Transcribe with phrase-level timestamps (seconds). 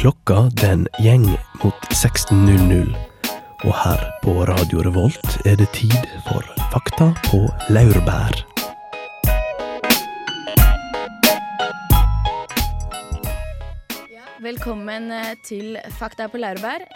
[0.00, 1.26] Klokka den gjeng
[1.60, 2.94] mot 16.00.
[3.68, 6.40] Og her på Radio Revolt er det tid for
[6.72, 8.38] Fakta på laurbær.
[14.40, 16.88] Velkommen eh, til Fakta på laurbær.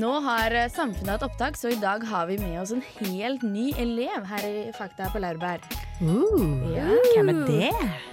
[0.00, 3.44] Nå har eh, samfunnet hatt opptak, så i dag har vi med oss en helt
[3.44, 5.60] ny elev her i Fakta på laurbær.
[6.00, 6.96] Ja.
[7.12, 7.72] Hvem er det?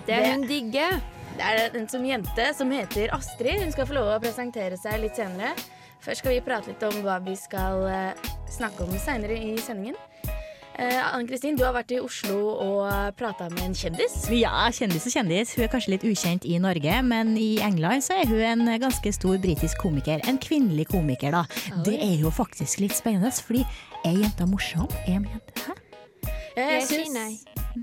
[0.09, 0.91] Det er hun digge.
[1.35, 3.59] Det er en som jente som heter Astrid.
[3.63, 5.51] Hun skal få lov å presentere seg litt senere.
[6.03, 9.97] Først skal vi prate litt om hva vi skal eh, snakke om senere i sendingen.
[10.79, 14.15] Eh, Anne Kristin, du har vært i Oslo og prata med en kjendis.
[14.31, 15.53] Ja, kjendis og kjendis.
[15.55, 19.15] Hun er kanskje litt ukjent i Norge, men i England så er hun en ganske
[19.15, 20.23] stor britisk komiker.
[20.29, 21.45] En kvinnelig komiker, da.
[21.87, 23.63] Det er jo faktisk litt spennende, fordi
[24.05, 24.87] er jenta morsom?
[25.03, 25.79] Er en jente Hæ?
[26.55, 27.31] Jeg, Jeg syns nei.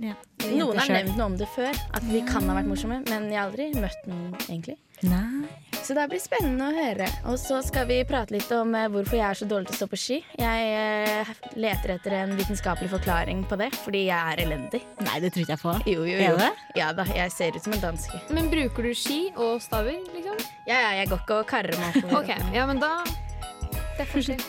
[0.01, 0.15] Ja.
[0.49, 3.37] Noen har nevnt noe om det før, at vi kan ha vært morsomme, men jeg
[3.39, 4.79] har aldri møtt noen egentlig.
[5.05, 5.51] Nei.
[5.83, 7.09] Så det blir spennende å høre.
[7.29, 9.79] Og så skal vi prate litt om eh, hvorfor jeg er så dårlig til å
[9.81, 10.19] stå på ski.
[10.39, 14.81] Jeg eh, leter etter en vitenskapelig forklaring på det, fordi jeg er elendig.
[15.03, 15.75] Nei, det tror ikke jeg på.
[15.91, 16.39] Jo, jo, Er jo.
[16.39, 16.51] det?
[16.79, 18.23] Ja da, jeg ser ut som en danske.
[18.33, 20.39] Men bruker du ski og staver, liksom?
[20.71, 22.23] Ja, ja, jeg går ikke og karrer meg oppover.
[22.23, 24.45] Ok, ja, men da Det er forskjell.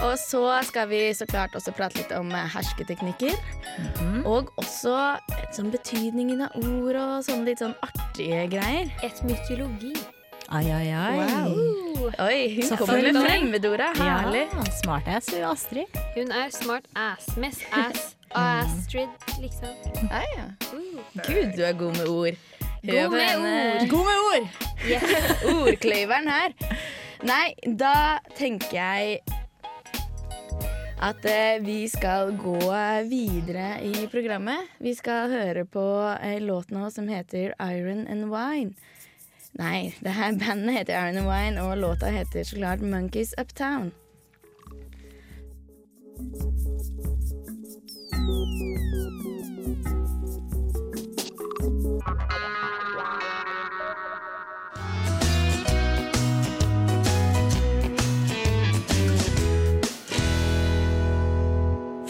[0.00, 3.36] Og så skal vi så klart også prate litt om eh, hersketeknikker.
[4.28, 8.90] Og også eh, sånn betydningen av ord og sånne litt sånn artige greier.
[9.04, 9.92] Et mytologi.
[10.52, 11.52] Ai, ai, ai.
[12.20, 13.92] Oi, hun Så kommer med fremmedorda.
[13.96, 14.42] Herlig.
[14.52, 16.00] Ja, Smartass, hun Astrid.
[16.16, 17.30] Hun er smart ass.
[17.40, 18.16] Mest ass.
[18.36, 19.08] Astrid,
[19.40, 19.72] liksom.
[20.08, 21.00] Ja, uh.
[21.26, 22.36] Gud, du er god med ord.
[22.82, 23.88] God med ord.
[23.88, 24.46] God med ord!
[25.68, 26.56] ordkløyveren her.
[27.22, 29.41] Nei, da tenker jeg
[31.02, 32.58] at eh, vi skal gå
[33.10, 34.70] videre i programmet.
[34.78, 35.84] Vi skal høre på
[36.22, 38.74] en låt nå som heter Iron and Wine.
[39.58, 43.92] Nei, det her bandet heter Iron and Wine, og låta heter så klart Monkeys Uptown.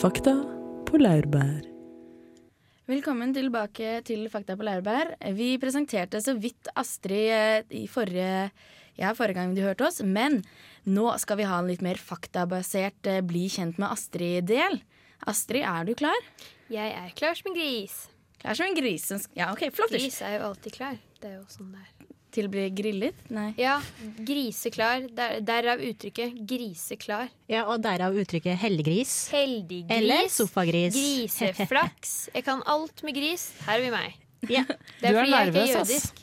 [0.02, 0.32] Fakta
[0.82, 1.60] på laurbær.
[2.90, 5.12] Velkommen tilbake til Fakta på laurbær.
[5.38, 8.48] Vi presenterte så vidt Astrid eh, i forrige,
[8.98, 10.40] ja, forrige gang du hørte oss, men
[10.90, 14.80] nå skal vi ha en litt mer faktabasert eh, bli kjent med Astrid-del.
[15.30, 16.26] Astrid, er du klar?
[16.66, 18.00] Jeg er klar som en gris.
[18.42, 19.06] Klar som en gris.
[19.38, 19.94] Ja, ok, flott.
[19.94, 20.98] Gris er jo alltid klar.
[21.22, 22.01] Det er jo sånn det er.
[22.32, 23.18] Til å bli grillet?
[23.28, 23.50] Nei.
[23.60, 23.74] Ja,
[24.24, 25.02] griseklar.
[25.12, 27.28] Der, derav uttrykket griseklar.
[27.52, 29.12] Ja, og derav uttrykket heldiggris.
[29.34, 29.82] Heldig.
[29.92, 30.96] Eller sofagris.
[30.96, 32.14] Griseflaks.
[32.32, 33.50] Jeg kan alt med gris.
[33.66, 34.16] Her er vi meg.
[34.48, 34.64] Ja.
[34.64, 35.90] Det er Du er fordi jeg ikke er nervøs, ass.
[35.92, 36.22] jødisk.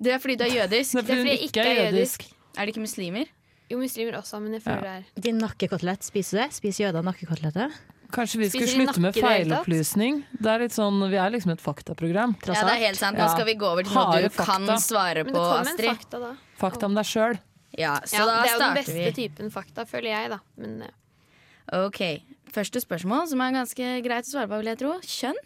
[0.00, 0.96] Det er fordi du er jødisk.
[0.96, 2.24] Det er Det er fordi jeg ikke er jødisk.
[2.56, 3.28] Er det ikke muslimer?
[3.70, 6.48] Jo, muslimer også, men jeg føler det er Din nakkekotelett, spiser du det?
[6.56, 7.76] Spiser jøder nakkekoteletter?
[8.14, 10.20] Kanskje vi skulle Spiser slutte med feilopplysning?
[10.40, 12.34] Det er litt sånn, Vi er liksom et faktaprogram.
[12.46, 13.18] Ja, det er helt sant.
[13.18, 14.76] Nå skal vi gå over til noe du du kan fakta.
[14.82, 15.90] svare Men på, det kom en Astrid.
[15.94, 16.32] fakta, da.
[16.60, 17.38] Fakta om deg sjøl.
[17.78, 19.12] Ja, så Ja, da det er jo den beste vi.
[19.28, 20.40] typen fakta, føler jeg, da.
[20.56, 20.92] Men ja.
[21.86, 22.00] Ok,
[22.50, 24.96] Første spørsmål, som er ganske greit å svare på, vil jeg tro.
[25.06, 25.36] Kjønn?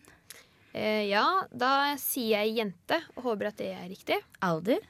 [0.72, 4.16] eh, ja, da sier jeg jente, og håper at det er riktig.
[4.40, 4.80] Alder?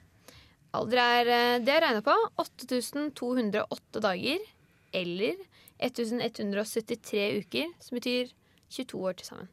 [0.72, 2.14] Alder er eh, det jeg regna på.
[2.38, 4.38] 8208 dager.
[4.94, 5.34] Eller
[5.82, 8.32] 1173 uker, som betyr
[8.74, 9.50] 22 år til sammen.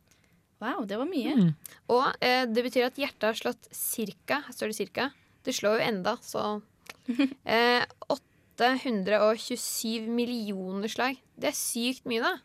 [0.61, 1.33] Wow, det var mye.
[1.37, 1.53] Mm.
[1.89, 4.43] Og eh, det betyr at hjertet har slått cirka.
[4.45, 5.09] Her står det cirka.
[5.41, 6.61] Det slår jo enda, så
[7.49, 7.81] eh,
[8.13, 11.17] 827 millioner slag.
[11.33, 12.37] Det er sykt mye, da.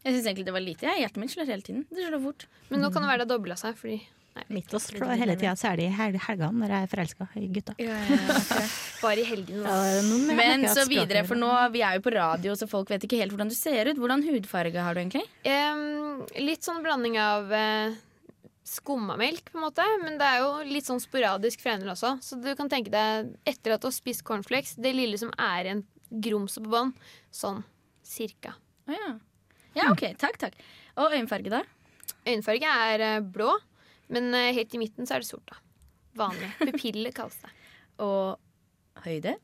[0.00, 0.88] Jeg syns egentlig det var lite.
[0.88, 0.96] Ja.
[1.04, 1.84] Hjertet mitt slår hele tiden.
[1.92, 2.48] Det slår fort.
[2.72, 3.76] Men nå kan det være det har dobla seg.
[3.78, 4.00] Fordi
[4.50, 7.74] Mitt oss slår hele tida, særlig i hel- helgene når jeg er forelska i gutta.
[9.02, 9.64] bare i helgene.
[9.66, 10.34] Ja.
[10.38, 13.34] Men så videre, for nå, vi er jo på radio, så folk vet ikke helt
[13.34, 13.98] hvordan du ser ut.
[14.00, 15.24] Hvordan hudfarge har du egentlig?
[15.44, 17.96] Um, litt sånn blanding av eh,
[18.70, 19.86] skummamelk, på en måte.
[20.04, 22.16] Men det er jo litt sånn sporadisk fregner også.
[22.24, 25.66] Så du kan tenke deg, etter at du har spist cornflakes, det lille som er
[25.70, 26.94] igjen grumset på bånn,
[27.34, 27.62] sånn
[28.06, 28.54] cirka.
[28.90, 29.10] Å ja.
[29.78, 30.06] ja, OK.
[30.18, 30.56] Takk, takk.
[30.98, 31.62] Og øyenfarge, da?
[32.26, 33.52] Øyenfarge er eh, blå,
[34.12, 35.50] men eh, helt i midten så er det sort.
[35.50, 35.60] da.
[36.20, 36.50] Vanlig.
[36.66, 37.52] Pupille kalles det.
[38.02, 39.36] Og høyde?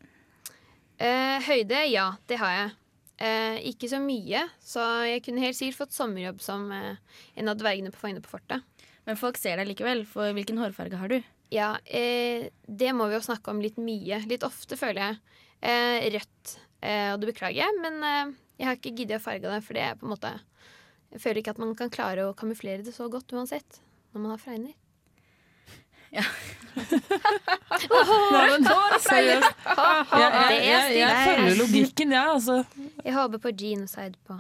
[0.96, 2.74] Eh, høyde, ja, det har jeg.
[3.16, 6.98] Eh, ikke så mye, så jeg kunne helt sikkert fått sommerjobb som eh,
[7.40, 8.64] en av dvergene på Fangene på fortet.
[9.06, 11.20] Men folk ser deg likevel, for hvilken hårfarge har du?
[11.54, 14.20] Ja, eh, det må vi jo snakke om litt mye.
[14.28, 15.40] Litt ofte, føler jeg.
[15.62, 16.56] Eh, rødt.
[16.86, 19.96] Og det beklager jeg, men jeg har ikke giddet å farge det, for det er
[19.98, 20.28] på en måte
[21.10, 23.78] Jeg føler ikke at man kan klare å kamuflere det så godt uansett,
[24.16, 24.74] når man har fregner.
[26.14, 26.22] Ja.
[26.76, 28.66] men
[29.04, 29.64] seriøst.
[30.16, 32.62] Jeg, følger logikken, jeg, altså.
[33.04, 34.38] Jeg håper på genocide på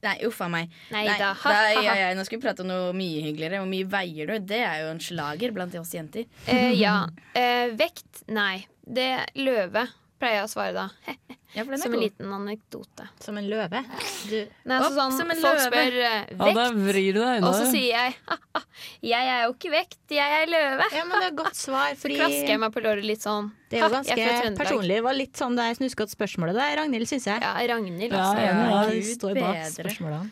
[0.00, 0.70] Nei, uff a meg.
[0.88, 1.34] Nei Nei, da.
[1.44, 3.58] da, ja, ja, nå skal vi prate om noe mye hyggeligere.
[3.60, 4.46] Hvor mye veier du?
[4.48, 6.24] Det er jo en slager blant oss jenter.
[6.46, 7.02] Uh, ja.
[7.36, 8.22] Uh, vekt?
[8.32, 8.62] Nei.
[8.80, 9.84] Det løve,
[10.16, 10.88] pleier jeg å svare da.
[11.54, 13.06] Ja, for den er Som en liten anekdote.
[13.20, 13.80] Som en løve.
[14.30, 15.70] Du, Nei, altså Opp sånn, som en folk løve.
[15.72, 16.12] spør Ja,
[16.46, 18.62] vekt, vrir du deg og så sier jeg «Ha-ha,
[19.02, 20.86] jeg er jo ikke vekt, jeg er løve.
[20.94, 23.26] ja, men det er et godt svar, Så fordi klasker jeg meg på låret litt
[23.26, 23.50] sånn.
[23.70, 24.94] det er jo «Ha, jeg er fra ganske personlig.
[25.00, 27.42] Det var litt sånn det snuskete spørsmålet der, Ragnhild, syns jeg.
[27.42, 28.44] Ja, Ragnhild, Ja, altså.
[28.46, 28.84] Ja, ja.
[28.86, 29.72] du Gud står bak bedre.
[29.74, 30.30] spørsmålene.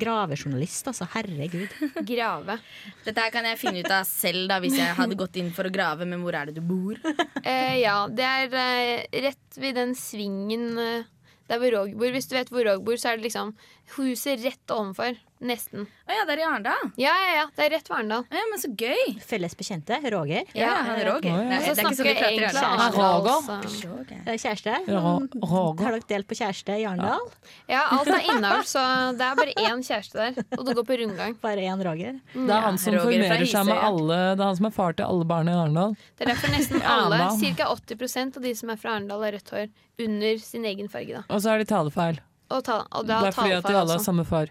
[0.00, 1.06] Gravejournalist, altså.
[1.14, 1.72] Herregud.
[2.12, 2.58] Grave.
[3.04, 5.68] Dette her kan jeg finne ut av selv da hvis jeg hadde gått inn for
[5.68, 6.08] å grave.
[6.08, 6.98] Men hvor er det du bor?
[7.42, 11.08] Eh, ja, det er eh, rett ved den svingen eh,
[11.50, 12.12] der hvor Rog bor.
[12.14, 13.50] Hvis du vet hvor Rog bor, så er det liksom
[13.96, 15.18] huset rett ovenfor.
[15.42, 15.88] Nesten.
[16.06, 16.84] Å ja, det er i Arendal.
[17.02, 17.44] Ja, ja, ja.
[17.56, 18.20] Det er rett ved Arendal.
[18.30, 19.16] Å Ja, men så gøy.
[19.26, 20.44] Felles bekjente, Roger.
[20.54, 21.34] Ja, han er Roger.
[21.34, 23.24] Nei, det så er ikke så snakker jeg prater i egentlig Arendal.
[23.26, 23.88] Roger.
[23.90, 24.20] Roger.
[24.22, 24.76] Eh, Kjæreste?
[24.86, 25.82] Roger.
[25.82, 27.26] Har dere delt på kjæreste i Arendal?
[27.66, 28.86] Ja, alt er innavl, så
[29.18, 30.46] det er bare én kjæreste der.
[30.60, 31.36] Og det går på rundgang.
[31.42, 32.14] Bare én Roger?
[32.38, 34.76] Mm, Det er han som Roger formerer seg med alle Det er han som er
[34.78, 35.96] far til alle barna i Arendal.
[36.14, 37.18] Det er derfor nesten alle,
[37.58, 37.66] ca.
[37.74, 39.66] 80% av de som er fra Arendal, har rødt hår
[40.06, 41.18] under sin egen farge.
[41.18, 42.22] da Og så er de talefeil.
[42.52, 44.50] Og, ta, og Det det er fordi at de alle har samme far.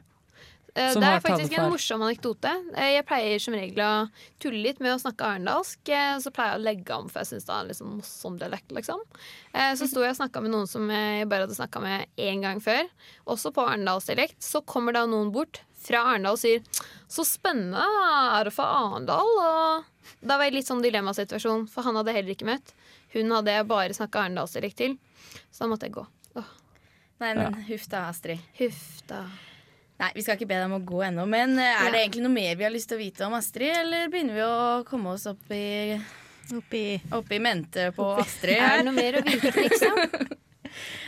[0.71, 2.51] Som Det er faktisk en morsom anekdote.
[2.79, 4.09] Eh, Jeg pleier som regel å
[4.39, 5.89] tulle litt med å snakke arendalsk.
[5.91, 8.71] eh, Så pleier jeg å legge om, for jeg syns det er liksom morsom dialekt,
[8.71, 9.01] liksom.
[9.75, 12.61] Så sto jeg og snakka med noen som jeg bare hadde snakka med én gang
[12.63, 12.87] før,
[13.27, 14.39] også på arendalsdialekt.
[14.39, 16.61] Så kommer da noen bort fra Arendal og sier
[17.09, 17.83] 'så spennende,
[18.39, 19.83] er det fra Arendal?' Og
[20.25, 22.71] da var jeg litt sånn dilemmasituasjon, for han hadde heller ikke møtt.
[23.13, 24.97] Hun hadde jeg bare snakka arendalsdialekt til,
[25.51, 26.07] så da måtte jeg gå.
[26.37, 26.45] Åh,
[27.21, 28.41] Nei, men huff da, Astrid.
[28.57, 29.23] huff da.
[30.01, 31.27] Nei, Vi skal ikke be deg om å gå ennå.
[31.29, 33.75] Men er er det egentlig noe mer vi har lyst til å vite om Astrid,
[33.83, 35.99] eller begynner vi å komme oss opp i,
[36.51, 38.57] Oppi opp i mente på Astrid?
[38.57, 39.99] Er det noe mer å vite, liksom?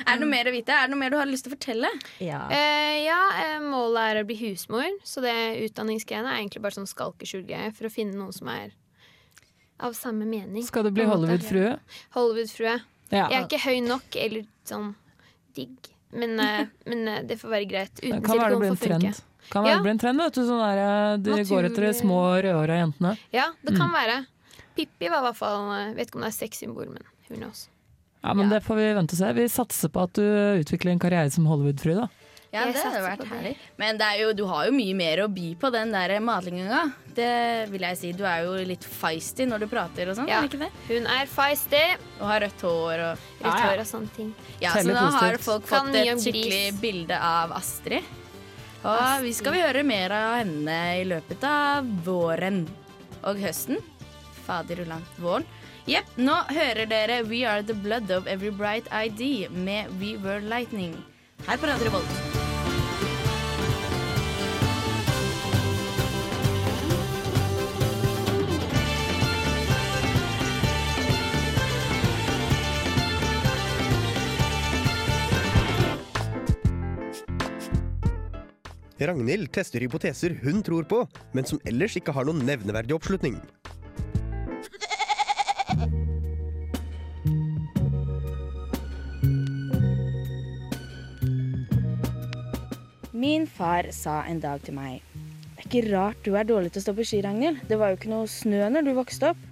[0.03, 0.75] Er det noe mer å vite?
[0.75, 1.89] Er det noe mer du har lyst til å fortelle?
[2.23, 2.41] Ja.
[2.51, 5.33] Eh, ja, eh, målet er å bli husmor, så det
[5.65, 8.73] utdanningsgreiene er egentlig bare sånn skalkeskjul-greie for å finne noen som er
[9.83, 10.65] av samme mening.
[10.67, 11.07] Skal du bli.
[11.07, 11.77] Hollywood-frue?
[12.15, 12.75] Hollywood-frue.
[13.13, 13.25] Ja.
[13.29, 14.91] Jeg er ikke høy nok eller sånn
[15.55, 17.93] digg, men, eh, men eh, det får være greit.
[17.99, 18.99] Det Uten kan være det blir en får funke.
[19.13, 19.21] trend.
[19.51, 19.77] Kan være Ja.
[19.77, 20.41] det blir en trend, vet du.
[20.47, 23.17] Sånn der, de de går etter de små rødhåra jentene.
[23.33, 23.77] Ja, det Mm.
[23.77, 24.25] kan være.
[24.75, 27.67] Pippi var i hvert fall eh, Vet ikke om det er sexsymbol, men hun også.
[28.23, 28.57] Ja, men Ja.
[28.59, 29.33] det får vi vente og se.
[29.33, 30.21] Vi satser på at du
[30.63, 32.07] utvikler en karriere som Hollywood-fru, da.
[32.53, 33.51] Ja, Jeg det hadde vært herlig.
[33.81, 36.81] Men det er jo, du har jo mye mer å by på den der matlinginga.
[37.17, 38.11] Det vil jeg si.
[38.13, 40.41] Du er jo litt feisty når du prater og sånn, Ja.
[40.43, 40.69] er ikke det?
[40.87, 41.81] Hun er feisty,
[42.21, 43.69] Og har rødt hår og rødt Ja, ja.
[43.71, 44.35] hår og sånne ting.
[44.61, 46.79] Ja, så nå har folk fått et skikkelig gris.
[46.81, 48.03] bilde av Astrid.
[48.83, 49.23] Og Astrid.
[49.23, 52.67] vi skal vi høre mer av henne i løpet av våren
[53.23, 53.81] og høsten.
[54.45, 55.01] Fader ullan.
[55.19, 55.45] Våren.
[55.87, 60.39] Jepp, nå hører dere We Are The Blood of Every Bright ID med We Were
[60.39, 60.93] Lightning.
[61.43, 62.07] Her på Radio Revolt.
[79.03, 81.03] Ragnhild tester hypoteser hun tror på,
[81.35, 83.35] men som ellers ikke har noen nevneverdig oppslutning.
[93.23, 96.81] Min far sa en dag til meg Det er ikke rart du er dårlig til
[96.81, 97.61] å stå på ski, Ragnhild.
[97.69, 99.45] Det var jo ikke noe snø når du vokste opp.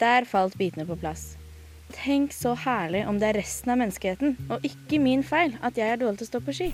[0.00, 1.34] Der falt bitene på plass.
[1.92, 5.92] Tenk så herlig om det er resten av menneskeheten, og ikke min feil, at jeg
[5.92, 6.70] er dårlig til å stå på ski.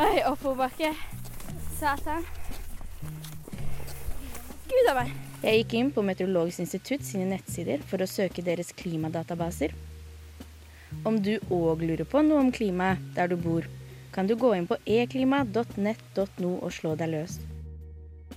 [0.00, 0.94] Oi, oppoverbakke.
[1.76, 2.24] Satan.
[4.72, 5.14] Gud a meg.
[5.44, 9.76] Jeg gikk inn på Meteorologisk institutt sine nettsider for å søke deres klimadatabaser.
[11.04, 13.68] Om du òg lurer på noe om klimaet der du bor,
[14.12, 17.38] kan du gå inn på eklima.nett.no og slå deg løs.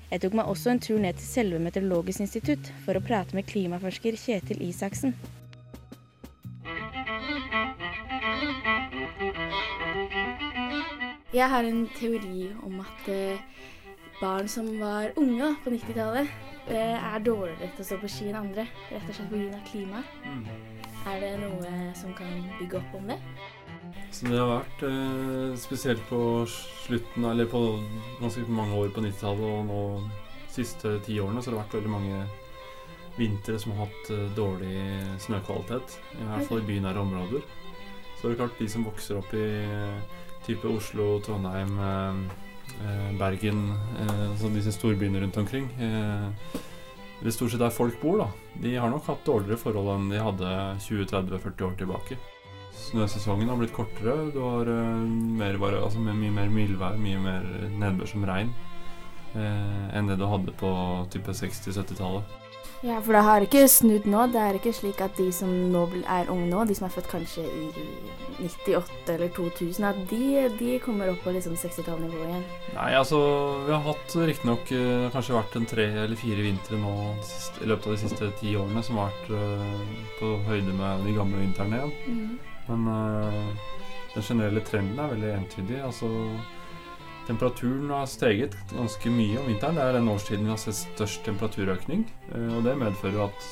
[0.09, 3.45] Jeg tok meg også en tur ned til selve Meteorologisk institutt for å prate med
[3.49, 5.13] klimaforsker Kjetil Isaksen.
[11.29, 13.37] Jeg har en teori om at eh,
[14.17, 16.31] barn som var unge på 90-tallet,
[16.73, 18.65] eh, er dårligere til å stå på ski enn andre.
[18.89, 19.61] Rett og slett pga.
[19.69, 20.17] klimaet.
[21.07, 23.19] Er det noe som kan bygge opp om det?
[24.11, 27.61] Så det har vært eh, spesielt på slutten, eller på
[28.19, 29.81] ganske mange år på 90-tallet og nå
[30.49, 32.23] siste ti årene, så har det vært veldig mange
[33.19, 34.79] vintre som har hatt eh, dårlig
[35.25, 35.99] snøkvalitet.
[36.17, 37.45] I hvert fall i bynære områder.
[38.19, 40.17] Så er det klart de som vokser opp i eh,
[40.49, 42.15] type Oslo, Trondheim, eh,
[42.85, 45.69] eh, Bergen, eh, så disse storbyene rundt omkring.
[47.19, 48.27] det er stort sett der folk bor, da.
[48.63, 50.51] De har nok hatt dårligere forhold enn de hadde
[50.87, 52.17] 20-30-40 år tilbake.
[52.77, 54.31] Snøsesongen har blitt kortere.
[54.33, 55.05] Du har uh,
[55.39, 57.47] mer, altså, mye mer mildvær, mye mer
[57.79, 58.53] nedbør som regn
[59.35, 60.69] eh, enn det du hadde på
[61.13, 62.37] type 60-70-tallet.
[62.79, 64.21] Ja, for det har ikke snudd nå.
[64.31, 67.09] Det er ikke slik at de som nå er unge nå, de som er født
[67.11, 67.65] kanskje i
[68.39, 72.45] 98 eller 2000, at de, de kommer opp på liksom 60-tallnivå igjen.
[72.77, 73.19] Nei, altså
[73.65, 76.93] vi har hatt riktignok uh, kanskje vært en tre eller fire vintre nå
[77.59, 81.17] i løpet av de siste ti årene som har vært uh, på høyde med de
[81.19, 81.93] gamle vintrene igjen.
[82.07, 82.55] Mm.
[82.69, 83.43] Men uh,
[84.13, 85.81] den generelle trenden er veldig entydig.
[85.83, 86.09] Altså
[87.29, 89.75] Temperaturen har steget ganske mye om vinteren.
[89.77, 92.07] Det er den årstiden vi har sett størst temperaturøkning.
[92.33, 93.45] Eh, og det medfører at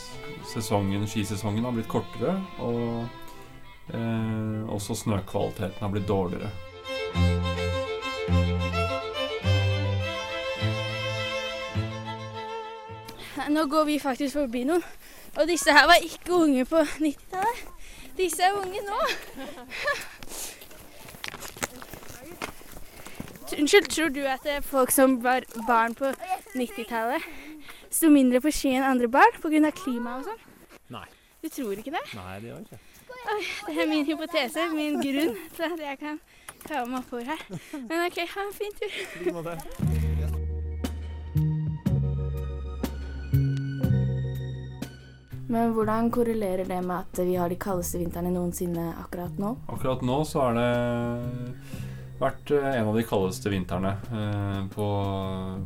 [0.50, 3.06] sesongen, skisesongen har blitt kortere, og
[3.94, 6.50] eh, også snøkvaliteten har blitt dårligere.
[13.54, 14.82] Nå går vi faktisk forbi noen,
[15.38, 17.77] og disse her var ikke unge på 90-tallet.
[18.18, 19.02] Disse er unge nå.
[23.58, 26.12] Unnskyld, tror du at folk som var barn på
[26.56, 27.24] 90-tallet,
[27.90, 29.72] sto mindre på ski enn andre barn pga.
[29.72, 30.42] klima og sånn?
[30.94, 31.08] Nei.
[31.42, 32.04] Du tror ikke det?
[32.18, 32.82] Nei, det gjør ikke.
[33.28, 36.20] Oi, det er min hypotese, min grunn til at jeg kan
[36.68, 37.46] ta meg oppord her.
[37.74, 39.97] Men OK, ha en fin tur.
[45.48, 49.54] Men hvordan korrelerer det med at vi har de kaldeste vintrene noensinne akkurat nå?
[49.72, 50.68] Akkurat nå så har det
[52.20, 54.88] vært eh, en av de kaldeste vintrene eh, på,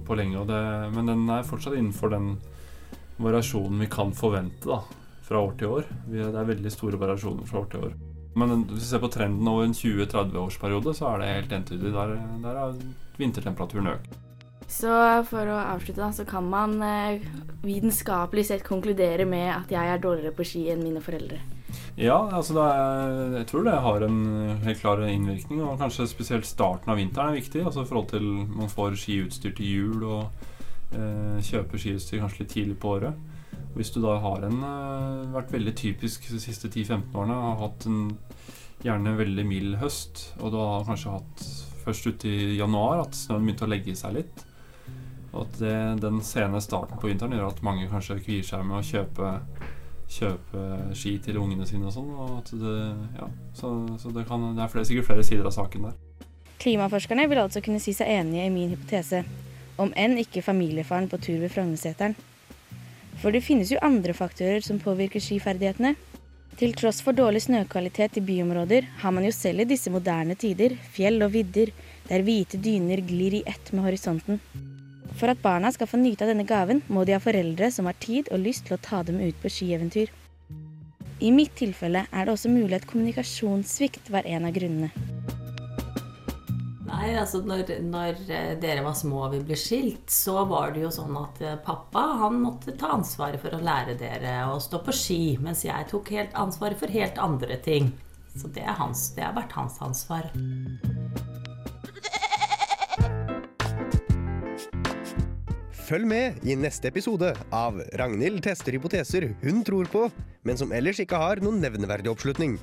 [0.06, 0.46] på, lenge.
[0.50, 0.62] Det,
[0.94, 2.36] men den er fortsatt innenfor den
[3.22, 4.82] variasjonen vi kan forvente da,
[5.26, 5.92] fra år til år.
[6.08, 8.00] Vi, det er veldig store variasjoner fra år til år.
[8.38, 11.96] Men hvis vi ser på trenden over en 20-30-årsperiode, så er det helt entydig.
[11.96, 12.14] Der,
[12.46, 12.78] der har
[13.20, 14.14] vintertemperaturen økt.
[14.72, 14.92] Så
[15.28, 17.24] for å avslutte, da, så kan man eh,
[17.66, 21.42] vitenskapelig sett konkludere med at jeg er dårligere på ski enn mine foreldre.
[22.00, 24.22] Ja, altså er, jeg tror det har en
[24.64, 25.60] helt klar innvirkning.
[25.66, 27.66] Og kanskje spesielt starten av vinteren er viktig.
[27.66, 30.48] Altså i forhold til man får skiutstyr til jul og
[30.96, 33.20] eh, kjøper skiutstyr kanskje litt tidlig på året.
[33.76, 37.88] Hvis du da har en, eh, vært veldig typisk de siste 10-15 årene, har hatt
[37.92, 38.16] en
[38.82, 41.44] gjerne veldig mild høst, og du har kanskje hatt
[41.84, 44.46] først ute i januar at snøen begynte å legge seg litt.
[45.32, 48.82] Og at det, den sene starten på vinteren gjør at mange kanskje kvier seg med
[48.82, 49.36] å kjøpe
[50.12, 50.64] kjøpe
[50.98, 52.10] ski til ungene sine og sånn.
[52.12, 52.52] Og
[53.16, 53.72] ja, så,
[54.02, 56.28] så det, kan, det, er flere, sikkert flere sider av saken der.
[56.62, 59.24] Klimaforskerne vil altså kunne si seg enige i min hypotese,
[59.82, 62.18] om enn ikke familiefaren på tur ved Frognerseteren.
[63.22, 65.96] For det finnes jo andre faktorer som påvirker skiferdighetene.
[66.60, 70.76] Til tross for dårlig snøkvalitet i byområder har man jo selv i disse moderne tider
[70.94, 71.72] fjell og vidder
[72.10, 74.42] der hvite dyner glir i ett med horisonten.
[75.20, 78.00] For at barna skal få nyte av denne gaven, må de ha foreldre som har
[78.02, 80.14] tid og lyst til å ta dem ut på skieventyr.
[81.22, 84.90] I mitt tilfelle er det også mulig at kommunikasjonssvikt var en av grunnene.
[86.92, 90.84] Nei, altså når, når, eh, dere var små og vi ble skilt, så var det
[90.84, 94.82] jo sånn at eh, pappa han måtte ta ansvaret for å lære dere å stå
[94.86, 97.94] på ski, mens jeg tok helt ansvaret for helt andre ting.
[98.36, 100.30] Så det, hans, det har vært hans ansvar.
[105.92, 110.06] Følg med i neste episode av Ragnhild tester hypoteser hun tror på,
[110.48, 112.56] men som ellers ikke har noen nevneverdig oppslutning.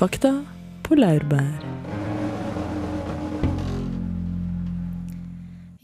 [0.00, 0.32] Fakta
[0.88, 1.71] på laurbær.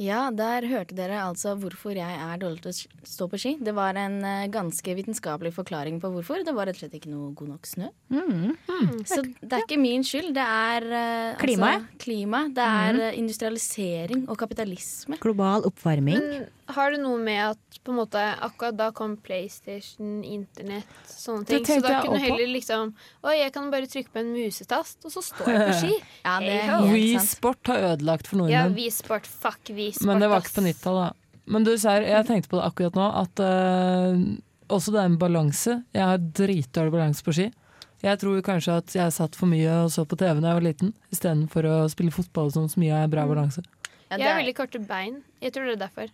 [0.09, 3.55] Ja, der hørte dere altså hvorfor jeg er dårlig til å stå på ski.
[3.61, 6.45] Det var en uh, ganske vitenskapelig forklaring på hvorfor.
[6.47, 7.91] Det var rett og slett ikke noe god nok snø.
[8.15, 8.55] Mm.
[8.55, 8.95] Mm.
[9.09, 10.33] Så det er ikke min skyld.
[10.37, 11.73] Det er uh, klima.
[11.79, 12.45] Altså, klima.
[12.55, 13.19] Det er mm.
[13.25, 15.21] industrialisering og kapitalisme.
[15.23, 16.23] Global oppvarming.
[16.23, 21.49] Men har det noe med at på en måte akkurat da kom PlayStation, internett, sånne
[21.49, 21.65] ting?
[21.65, 22.91] Så da kunne du heller liksom
[23.25, 25.95] Oi, jeg kan bare trykke på en musetast, og så står jeg på ski.
[26.27, 26.75] ja, det er
[27.69, 28.57] har ødelagt for nordmenn.
[28.57, 30.09] Ja, Wii Sport, fuck Wii Sport.
[30.11, 31.43] Men det var ikke på 90-tallet, da.
[31.49, 35.19] Men du ser, jeg tenkte på det akkurat nå, at uh, også det er en
[35.21, 35.79] balanse.
[35.97, 37.49] Jeg har dritdårlig balanse på ski.
[38.05, 40.67] Jeg tror kanskje at jeg satt for mye og så på TV da jeg var
[40.69, 43.33] liten, istedenfor å spille fotball sånn, så mye jeg bra mm.
[43.33, 43.65] balanse.
[44.09, 45.23] Ja, jeg har veldig korte bein.
[45.43, 46.13] Jeg tror det er derfor.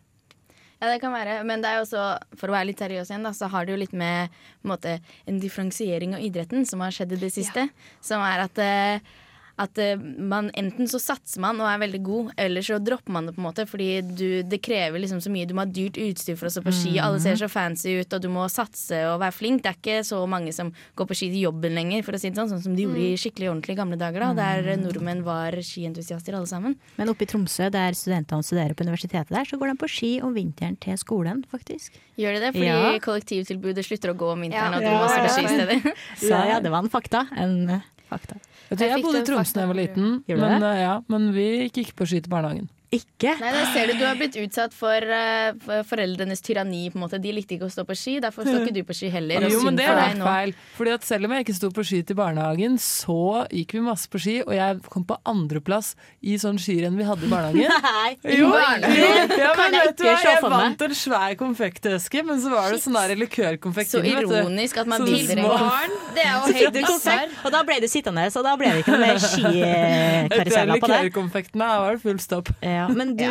[0.81, 1.38] Ja, det kan være.
[1.47, 2.04] Men det er jo også,
[2.38, 4.99] for å være litt seriøs igjen, da, så har det jo litt med en, måte,
[5.31, 7.69] en differensiering av idretten som har skjedd i det siste.
[7.69, 7.99] Ja.
[8.04, 9.14] Som er at eh,
[9.56, 13.26] at eh, man enten så satser man og er veldig god, eller så dropper man
[13.28, 15.46] det på en måte fordi du, det krever liksom så mye.
[15.46, 18.12] Du må ha dyrt utstyr for å stå på ski, alle ser så fancy ut,
[18.16, 19.62] og du må satse og være flink.
[19.62, 22.30] Det er ikke så mange som går på ski til jobben lenger, for å si
[22.32, 25.23] det sånn, sånn som de gjorde i skikkelig ordentlige gamle dager, da, der eh, nordmenn
[25.26, 26.75] var skientusiaster alle sammen.
[26.99, 30.12] Men oppe i Tromsø, der studentene studerer på universitetet der, så går de på ski
[30.26, 31.94] om vinteren til skolen, faktisk.
[32.18, 32.99] Gjør de det fordi Ja.
[33.02, 34.78] kollektivtilbudet slutter å gå om vinteren, Ja.
[34.78, 35.94] og du må stå også på skisteder?
[36.26, 37.25] Så ja, det var en fakta.
[37.38, 37.80] En eh,
[38.11, 38.37] fakta.
[38.71, 41.47] Du, Jeg jeg bodde i Tromsø da jeg var liten, men, eh, ja, men vi
[41.66, 42.71] gikk ikke på ski til barnehagen.
[42.94, 43.33] Ikke?
[43.40, 46.85] Nei, der ser du du har blitt utsatt for uh, foreldrenes tyranni.
[46.92, 48.94] på en måte De likte ikke å stå på ski, derfor står ikke du på
[48.97, 49.47] ski heller.
[49.50, 50.54] Jo, men det for var feil.
[50.76, 53.18] Fordi at selv om jeg ikke sto på ski til barnehagen, så
[53.50, 57.26] gikk vi masse på ski, og jeg kom på andreplass i sånn skirenn vi hadde
[57.26, 57.75] i barnehagen.
[57.88, 59.35] Nei, Jo, barnehagen.
[59.42, 62.83] ja, men jeg vet du hva, jeg vant en svær konfekteske, men så var det
[62.85, 67.54] sånn der likørkonfekt Så ironisk at man bilder Barn, det er jo helt konfekt, og
[67.54, 71.00] da ble du sittende, så da ble det ikke noe mer Etter skikaruseller på det
[71.06, 72.50] likørkonfektene var det full stopp.
[72.64, 73.26] Ja, men du,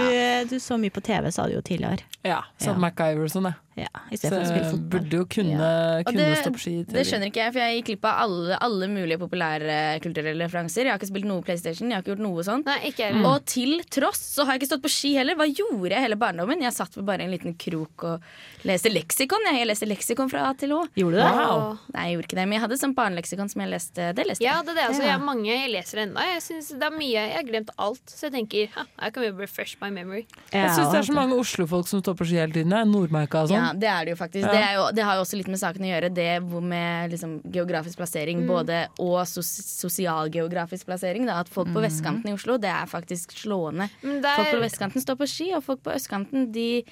[0.50, 2.06] du så mye på TV, sa du jo tidligere.
[2.25, 2.84] Ja, sånn Ja.
[2.88, 3.60] MacGyver og sånn, jeg.
[3.75, 4.89] Ja, I Så for å spille jeg fotball.
[4.94, 6.03] burde jo kunne, ja.
[6.06, 6.74] kunne det- stå på ski.
[6.86, 10.86] Det skjønner ikke jeg, for jeg gikk glipp av alle, alle mulige populære kulturelle referanser.
[10.86, 12.65] Jeg har ikke spilt noe PlayStation, jeg har ikke gjort noe sånt.
[12.70, 13.25] Nei, ikke jeg.
[13.25, 15.34] Og til tross så har jeg ikke stått på ski heller.
[15.36, 16.62] Hva gjorde jeg hele barndommen?
[16.62, 18.22] Jeg satt på bare en liten krok og
[18.63, 19.42] leste leksikon.
[19.50, 20.84] Jeg, leste leksikon fra A til Å.
[20.94, 21.32] Gjorde du det?
[21.34, 21.77] Wow.
[21.96, 24.13] Nei, jeg gjorde ikke det, men jeg hadde sånn barneleksikon som jeg leste.
[24.13, 24.51] Det leste jeg.
[24.53, 24.86] Ja, det er det.
[24.92, 26.22] Altså, jeg, har mange jeg leser ennå.
[26.34, 28.06] Jeg synes det er mye Jeg har glemt alt.
[28.06, 28.70] Så jeg tenker
[29.13, 30.25] kan vi refresh my memory.
[30.53, 32.70] Jeg syns det er så mange Oslo-folk som står på ski hele tiden.
[32.94, 34.46] Nordmarka og Ja, det er det jo faktisk.
[34.48, 34.51] Ja.
[34.53, 36.29] Det, er jo, det har jo også litt med saken å gjøre, det
[36.74, 41.25] med liksom geografisk plassering både og sos sosialgeografisk plassering.
[41.29, 41.39] Da.
[41.43, 43.89] At folk på vestkanten i Oslo, det er faktisk slående.
[44.03, 46.84] Men Folk på vestkanten står på ski, og folk på østkanten, de,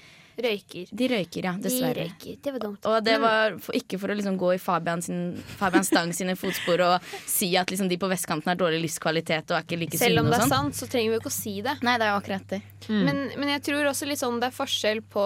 [0.42, 0.90] røyker.
[0.92, 1.54] de røyker, ja.
[1.62, 2.38] De røyker.
[2.44, 2.86] Det var dumt.
[2.90, 6.36] Og det var for, ikke for å liksom gå i Fabian, sin, Fabian Stang sine
[6.40, 10.02] fotspor og si at liksom de på vestkanten har dårlig livskvalitet og er ikke like
[10.02, 10.56] Selv om det er sånn.
[10.72, 11.78] sant, så trenger vi jo ikke å si det.
[11.86, 12.62] Nei, det er jo akkurat det.
[12.90, 15.26] Men, men jeg tror også litt sånn det er forskjell på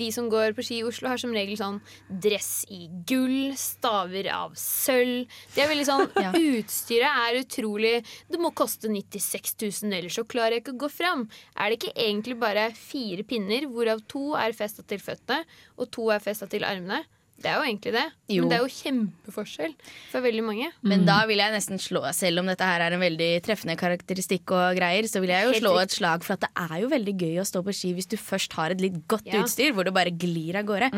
[0.00, 1.78] de som går på ski i Oslo, har som regel sånn
[2.24, 5.28] dress i gull, staver av sølv.
[5.54, 6.32] Det er veldig sånn Ja.
[6.36, 7.92] Utstyret er utrolig
[8.28, 9.54] Det må koste 96
[9.84, 11.24] 000, ellers så klarer jeg ikke å gå fram.
[11.56, 15.44] Er det ikke egentlig bare fire pinner, hvorav to er festa til føttene,
[15.78, 17.04] og to er festa til armene?
[17.40, 18.04] Det er jo egentlig det.
[18.30, 18.42] Jo.
[18.44, 19.72] Men det er jo kjempeforskjell
[20.12, 20.66] for veldig mange.
[20.86, 24.52] Men da vil jeg nesten slå, selv om dette her er en veldig treffende karakteristikk
[24.52, 26.90] og greier, så vil jeg jo Helt slå et slag for at det er jo
[26.92, 29.40] veldig gøy å stå på ski hvis du først har et litt godt Ja.
[29.42, 30.90] utstyr, hvor du bare glir av gårde.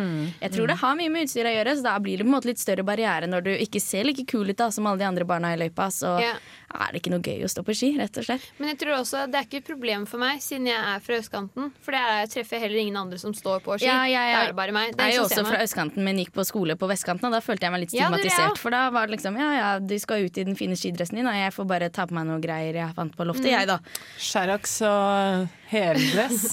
[0.43, 2.37] Jeg tror det har mye med utstyr å gjøre, så da blir det på en
[2.37, 5.05] måte litt større barriere når du ikke ser like kul ut da, som alle de
[5.09, 5.87] andre barna i løypa.
[5.95, 6.35] Så Ja.
[6.75, 8.45] Er det ikke noe gøy å stå på ski, rett og slett.
[8.59, 11.19] Men jeg tror også det er ikke et problem for meg, siden jeg er fra
[11.21, 11.71] østkanten.
[11.85, 13.87] For det er, jeg treffer heller ingen andre som står på ski.
[13.89, 14.39] Ja, jeg ja.
[14.39, 14.93] Det er det bare meg.
[14.97, 17.41] Det Jeg er jo også fra østkanten, men gikk på skole på vestkanten, og da
[17.45, 18.57] følte jeg meg litt Ja, er stigmatisert.
[18.57, 21.17] Ja, for da var det liksom ja ja, du skal ut i den fine skidressen
[21.21, 23.29] din, og jeg får bare ta på meg noe greier jeg fant på Mm.
[23.33, 23.79] loftet, jeg, da.
[24.19, 26.53] Sherrox og heldress.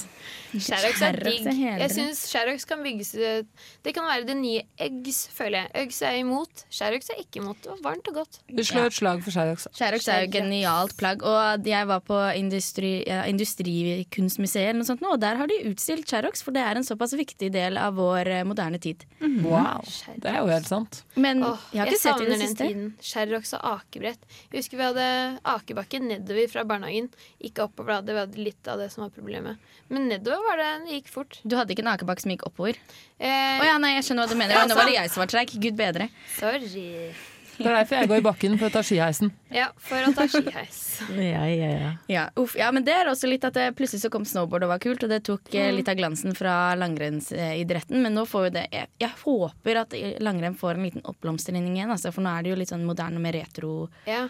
[0.50, 1.44] Sherrox er digg.
[1.46, 3.44] Jeg syns Sherrox kan bygges eh,
[3.86, 5.70] Det kan være det nye Eggs, føler jeg.
[5.84, 6.64] Eggs er imot.
[6.74, 7.60] Sherrox er ikke imot.
[7.62, 8.40] Det var varmt og godt.
[8.50, 9.68] Du slår et slag for Sherrox.
[9.78, 11.22] Sherrox er jo genialt plagg.
[11.22, 15.60] Og jeg var på industri, ja, Industrikunstmuseet, eller noe sånt nå, og der har de
[15.70, 19.06] utstilt Sherrox, for det er en såpass viktig del av vår eh, moderne tid.
[19.44, 19.86] Wow,
[20.20, 21.02] det er jo helt sant.
[21.20, 22.66] Men Åh, jeg har jeg sett det i det siste.
[22.66, 22.90] tiden.
[23.04, 24.26] Sherrox og akebrett.
[24.50, 25.06] Jeg husker vi hadde
[25.54, 27.10] akebakke nedover fra barnehagen.
[27.38, 28.02] Ikke oppover, da.
[28.10, 29.72] Det var litt av det som var problemet.
[29.90, 31.40] Men nedover var det, det gikk fort.
[31.42, 32.78] Du hadde ikke en akebakke som gikk oppover?
[32.80, 34.56] Å Eh, ja, nei, jeg skjønner hva du mener.
[34.56, 35.52] Ja, Nå var det jeg som var treig.
[35.60, 36.08] Gud bedre.
[36.38, 37.12] Sorry.
[37.60, 39.30] Det er derfor jeg går i bakken, for å ta skiheisen.
[39.52, 40.78] Ja, for å ta skiheis.
[41.12, 41.90] Ja, ja, ja.
[42.08, 44.72] Ja, uff, ja, men det er også litt at det, plutselig så kom snowboard og
[44.72, 45.68] var kult, og det tok mm.
[45.76, 48.00] litt av glansen fra langrennsidretten.
[48.00, 51.92] Men nå får jo det jeg, jeg håper at langrenn får en liten oppblomstring igjen,
[51.92, 54.08] altså, for nå er det jo litt sånn moderne med retro-saker.
[54.08, 54.28] Ja.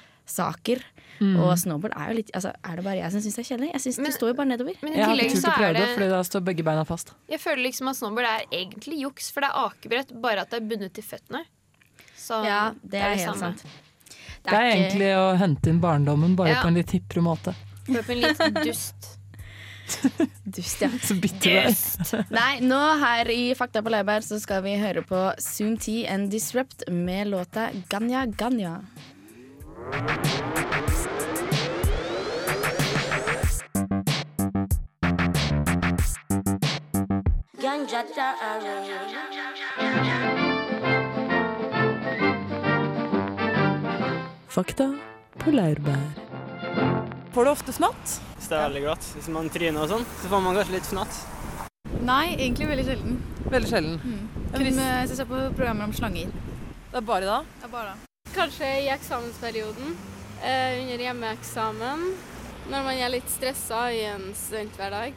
[1.21, 3.73] Og snowboard er jo litt altså, Er det bare jeg som syns det er kjedelig?
[3.75, 4.75] Jeg synes Men- det står jo bare nedover.
[4.81, 7.13] Men i ikke tillegg så er det, det fordi da står begge beina fast.
[7.29, 10.63] Jeg føler liksom at snowboard er egentlig juks, for det er akebrett, bare at det
[10.63, 11.45] er bundet til føttene.
[12.17, 13.65] Så Ja, det er helt sant.
[14.45, 16.63] Det er egentlig å hente inn barndommen, bare Ja.
[16.63, 17.55] på en litt hippere måte.
[17.87, 19.17] Bare på en litt dust.
[20.57, 20.89] dust, ja.
[21.03, 22.25] Så bitter du er.
[22.31, 26.31] Nei, nå her i Fakta på Leiberg så skal vi høre på Zoom T and
[26.31, 28.79] Disrupt med låta Ganya Ganya.
[44.51, 44.87] Fakta
[45.39, 45.97] på laurbær.
[47.33, 48.17] Får du ofte fnatt?
[48.37, 49.07] Hvis det er veldig glatt.
[49.15, 51.23] Hvis man tryner og sånn, så får man kanskje litt fnatt.
[52.05, 53.17] Nei, egentlig veldig sjelden.
[53.49, 54.21] Veldig sjelden.
[54.53, 56.37] Kun hvis jeg ser på programmer om slanger.
[56.91, 57.43] Det er bare da?
[57.57, 58.10] Det er bare da.
[58.35, 59.97] Kanskje i eksamensperioden.
[60.43, 62.07] eh, under hjemmeeksamen.
[62.71, 65.15] Når man er litt stressa i en studenthverdag.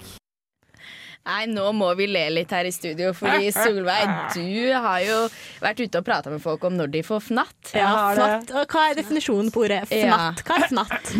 [1.23, 5.19] Nei, nå må vi le litt her i studio, fordi Solveig, du har jo
[5.63, 7.71] vært ute og prata med folk om når de får fnatt.
[7.77, 8.51] Ja, fnatt.
[8.51, 10.43] Og hva er definisjonen på ordet fnatt?
[10.47, 11.13] Hva er fnatt?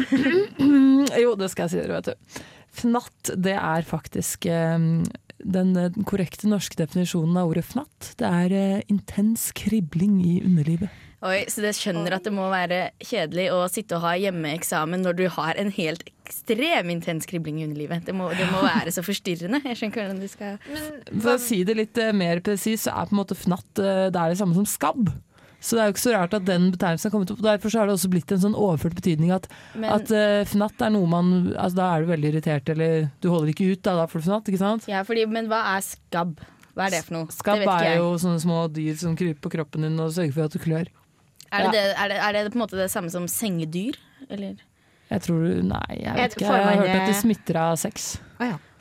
[1.23, 2.41] jo, det skal jeg si dere, vet du.
[2.73, 4.89] Fnatt, det er faktisk eh,
[5.43, 5.73] den
[6.09, 8.11] korrekte norske definisjonen av ordet fnatt.
[8.19, 10.91] Det er eh, intens kribling i underlivet.
[11.23, 15.15] Oi, Så det skjønner at det må være kjedelig å sitte og ha hjemmeeksamen når
[15.21, 18.03] du har en helt ekstrem intens kribling i underlivet.
[18.07, 19.61] Det må, det må være så forstyrrende.
[19.63, 20.57] Jeg skjønner ikke hvordan du skal
[21.13, 24.09] For å si det litt eh, mer presis, så er på en måte fnatt eh,
[24.11, 25.13] det er det samme som skabb.
[25.63, 27.43] Så det er jo ikke så rart at den betegnelsen har kommet opp.
[27.45, 29.45] Derfor så har det også blitt en sånn overført betydning at,
[29.79, 33.29] Men- at uh, fnatt er noe man altså Da er du veldig irritert, eller du
[33.31, 34.89] holder ikke ut, da, da får du fnatt, ikke sant?
[34.91, 36.41] Ja, fordi, Men hva er skabb?
[36.75, 37.31] Hva er det for noe?
[37.31, 40.57] Skabb er jo sånne små dyr som kryper på kroppen din og sørger for at
[40.57, 40.91] du klør.
[41.53, 41.71] Er det, Ja.
[41.71, 43.97] det, er, det, er det på en måte det samme som sengedyr?
[44.29, 44.55] Eller?
[45.13, 46.45] Jeg tror du Nei, jeg vet ikke.
[46.47, 48.17] Jeg har hørt at det- det smitter av sex.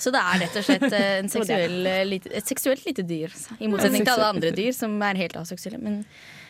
[0.02, 3.34] Så det er rett og slett eh, seksuell, eh, et seksuelt lite dyr.
[3.60, 5.78] I motsetning til alle andre dyr som er helt aseksuelle.
[5.78, 6.00] Men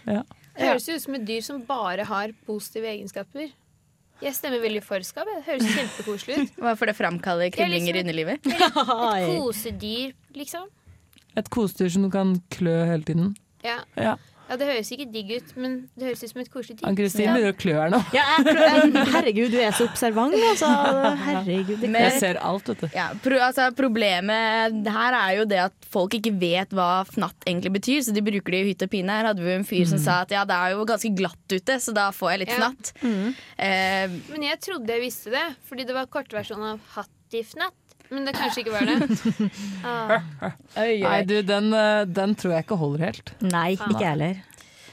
[0.07, 0.23] Det
[0.69, 3.51] høres jo ut som et dyr som bare har positive egenskaper.
[4.23, 5.27] Jeg stemmer veldig for skap.
[5.27, 6.55] Det høres kjempekoselig ut.
[6.63, 8.47] hva for det framkaller Det er kriblinger i underlivet?
[8.47, 10.69] Et kosedyr, liksom.
[11.37, 13.33] Et kosedyr som du kan klø hele tiden.
[13.67, 13.81] Ja.
[13.97, 14.15] Ja.
[14.53, 16.85] Ja, det høres ikke digg ut, men det høres ut som et koselig ting.
[16.91, 18.01] Ann-Kristin begynner å klø her nå.
[18.13, 18.27] Ja,
[19.17, 20.69] herregud, du er så observant, altså.
[21.25, 21.81] Herregud.
[21.89, 22.89] Men- Jeg ser alt, vet du.
[22.95, 27.73] Ja, pro, altså, problemet her er jo det at folk ikke vet hva fnatt egentlig
[27.81, 29.09] betyr, så de bruker det i hytt og pine.
[29.19, 30.05] Her hadde vi en fyr som Mm.
[30.05, 32.61] sa at ja, det er jo ganske glatt ute, så da får jeg litt Ja.
[32.61, 32.93] fnatt.
[33.59, 37.73] Eh, Men jeg trodde jeg visste det, fordi det var kortversjonen av hattifnatt.
[38.13, 39.51] Men det kanskje ikke var det.
[39.83, 40.53] Ah.
[40.77, 43.33] Nei, du, den, eh, den tror jeg ikke holder helt.
[43.43, 44.43] Nei, ikke jeg heller.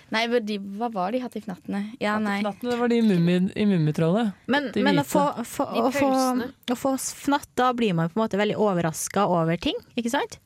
[0.09, 1.83] Nei, de, hva var de hattifnattene?
[2.01, 2.39] Ja, nei.
[2.41, 4.31] Fnattene var de i Mummi- i Mummitrollet.
[4.49, 6.09] Men, De men å, få, få, å, få,
[6.73, 10.39] å få fnatt, da blir man på en måte veldig overraska over ting, ikke sant?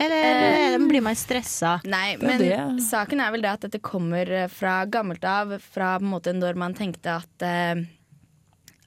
[0.00, 1.78] Eller um, blir man stressa?
[1.88, 2.56] Nei, men det.
[2.84, 6.34] saken er vel det at dette kommer eh, fra gammelt av, fra på en måte
[6.36, 7.80] når man tenkte at eh,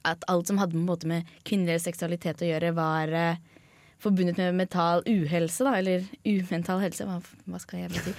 [0.08, 3.60] at alt som hadde på en måte med kvinnelig seksualitet å gjøre, var uh,
[4.00, 7.04] forbundet med mental uhelse, da, eller umental helse.
[7.06, 7.18] Hva,
[7.50, 8.14] hva skal jeg si?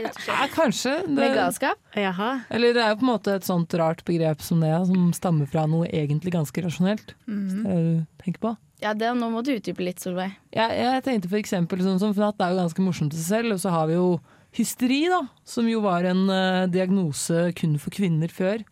[0.00, 0.94] Ja, kanskje.
[1.04, 1.80] Det, Med galskap?
[1.92, 5.50] Eller det er jo på en måte et sånt rart begrep som det, som stammer
[5.50, 7.14] fra noe egentlig ganske rasjonelt.
[7.26, 7.62] Mhm.
[7.64, 8.56] Det er det du tenker på?
[8.80, 10.38] Ja, det, nå må du utdype litt, Solveig.
[10.56, 13.56] Jeg, jeg tenkte for eksempel sånn som Fnatt er jo ganske morsomt i seg selv,
[13.58, 14.06] og så har vi jo
[14.56, 18.64] hysteri, da, som jo var en uh, diagnose kun for kvinner før.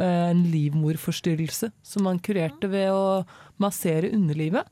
[0.00, 3.24] Eh, en livmorforstyrrelse som man kurerte ved å
[3.60, 4.68] massere underlivet.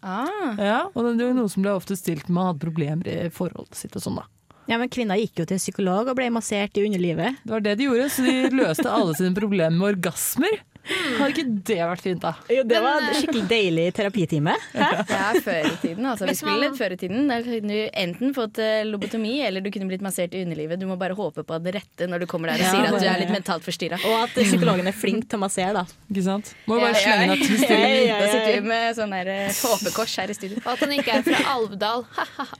[0.00, 0.56] Ah.
[0.56, 3.76] Ja, og det er noe som ble ofte stilt når man hadde problemer i forholdet
[3.76, 4.26] sitt og sånn, da.
[4.70, 7.40] Ja, men kvinner gikk jo til psykolog og ble massert i underlivet.
[7.42, 10.60] Det var det de gjorde, så de løste alle sine problemer med orgasmer.
[10.90, 12.32] Hadde ikke det vært fint, da?
[12.50, 14.54] Jo, det var skikkelig deilig terapitime.
[14.74, 14.88] Hæ?
[15.10, 16.06] Ja, før i tiden.
[16.10, 17.28] Altså, vi Hvis skulle man- før i tiden.
[17.30, 20.80] Da kunne du enten fått eh, lobotomi, eller du kunne blitt massert i underlivet.
[20.80, 23.06] Du må bare håpe på det rette når du kommer der og sier at du
[23.06, 24.00] er litt mentalt forstyrra.
[24.10, 25.84] Og at psykologen er flink til å massere, da.
[26.10, 26.54] Ikke sant?
[26.66, 27.92] Må bare bare slenge inn et hysteri.
[28.10, 30.58] Da sitter vi med sånn der eh, håpekors her i studio.
[30.64, 32.04] Og at han ikke er fra Alvdal.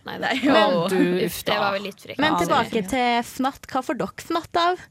[0.06, 2.20] Nei, Nei, Men, du, uff, det var vel litt frekt.
[2.22, 3.66] Men tilbake til fnatt.
[3.70, 4.86] Hva får dere fnatt av?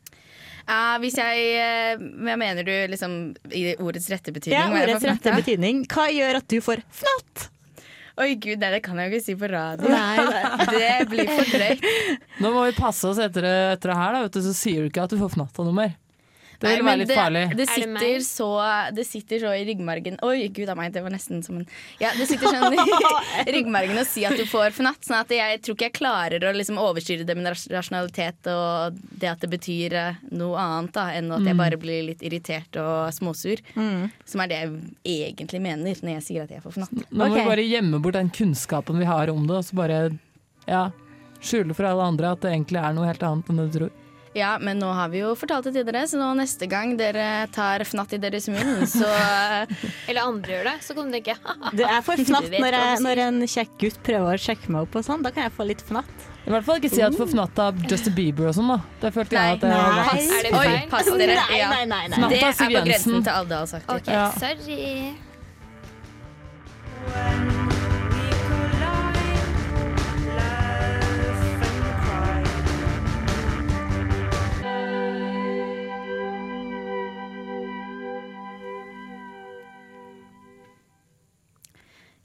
[0.69, 3.15] Ja, hvis jeg eh, Hva mener du liksom
[3.57, 4.59] i ordets rette betydning?
[4.59, 5.85] Ja, ordets rette betydning.
[5.89, 7.47] Hva gjør at du får fnatt?
[8.19, 9.89] Oi gud, nei, det kan jeg jo ikke si på radio.
[9.89, 10.65] Nei, nei.
[10.75, 11.85] Det blir for drøyt.
[12.43, 14.91] Nå må vi passe oss etter etter det her, da, vet du, så sier du
[14.91, 15.93] ikke at du får fnatt av noe mer.
[16.59, 17.43] Det vil være litt farlig.
[17.55, 18.47] Det sitter, så,
[18.95, 21.65] det sitter så i ryggmargen Oi, gud a meg, det var nesten som en
[22.01, 24.99] Ja, det sitter sånn i ryggmargen å si at du får fnatt.
[25.07, 29.29] Sånn at jeg tror ikke jeg klarer å liksom overstyre det med rasjonalitet og det
[29.31, 31.61] at det betyr eh, noe annet da, enn at jeg Mm.
[31.63, 33.59] bare blir litt irritert og småsur.
[33.79, 34.09] Mm.
[34.27, 36.91] Som er det jeg egentlig mener når jeg sier at jeg får fnatt.
[37.09, 40.01] Nå må vi bare gjemme bort den kunnskapen vi har om det, og så bare
[40.67, 40.83] ja,
[41.39, 43.95] skjule for alle andre at det egentlig er noe helt annet enn det du tror.
[44.37, 47.47] Ja, men nå har vi jo fortalt det til dere, så nå neste gang dere
[47.53, 49.07] tar fnatt i deres munn, så
[50.09, 51.35] Eller andre gjør det, så kan du tenke
[51.73, 54.99] Det er for fnatt når, jeg, når en kjekk gutt prøver å sjekke meg opp
[55.01, 55.23] og sånn.
[55.25, 56.27] Da kan jeg få litt fnatt.
[56.45, 58.79] I hvert fall ikke si at du får fnatt av Justin Bieber og sånn, da.
[59.01, 59.79] Det følte jeg at det Nei.
[59.85, 60.29] var Pass.
[60.29, 60.51] Er det?
[60.57, 61.35] Oi, pass dere.
[61.35, 62.17] Nei, nei, nei, nei.
[62.17, 63.23] Fnatt Det er på grensen Jensen.
[63.49, 64.29] det har sagt OK, Ja.
[64.39, 65.17] sorry.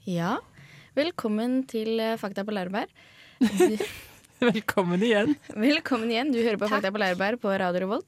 [0.05, 0.35] Ja,
[0.93, 2.85] velkommen til eh, Fakta på Laurbær.
[4.45, 5.31] Velkommen igjen.
[5.49, 6.29] Velkommen igjen.
[6.29, 8.05] Du hører på Fakta på Laurbær på Radio Revolt.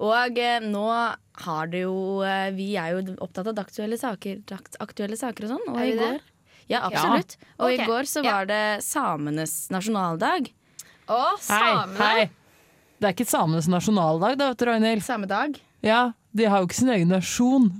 [0.00, 4.80] Og eh, nå har det jo eh, Vi er jo opptatt av aktuelle saker, dakt-
[4.80, 5.68] aktuelle saker og sånn.
[5.68, 6.12] Og Er i vi det?
[6.72, 7.36] Ja, absolutt.
[7.58, 7.76] Og okay.
[7.76, 8.38] i går så ja.
[8.38, 10.48] var det samenes nasjonaldag.
[11.12, 11.98] Å, samene!
[12.00, 12.28] Hei, hei.
[12.96, 15.04] Det er ikke samenes nasjonaldag, da, vet du, Ragnhild.
[15.04, 15.60] Samedag.
[15.84, 17.74] Ja, de har jo ikke sin egen nasjon.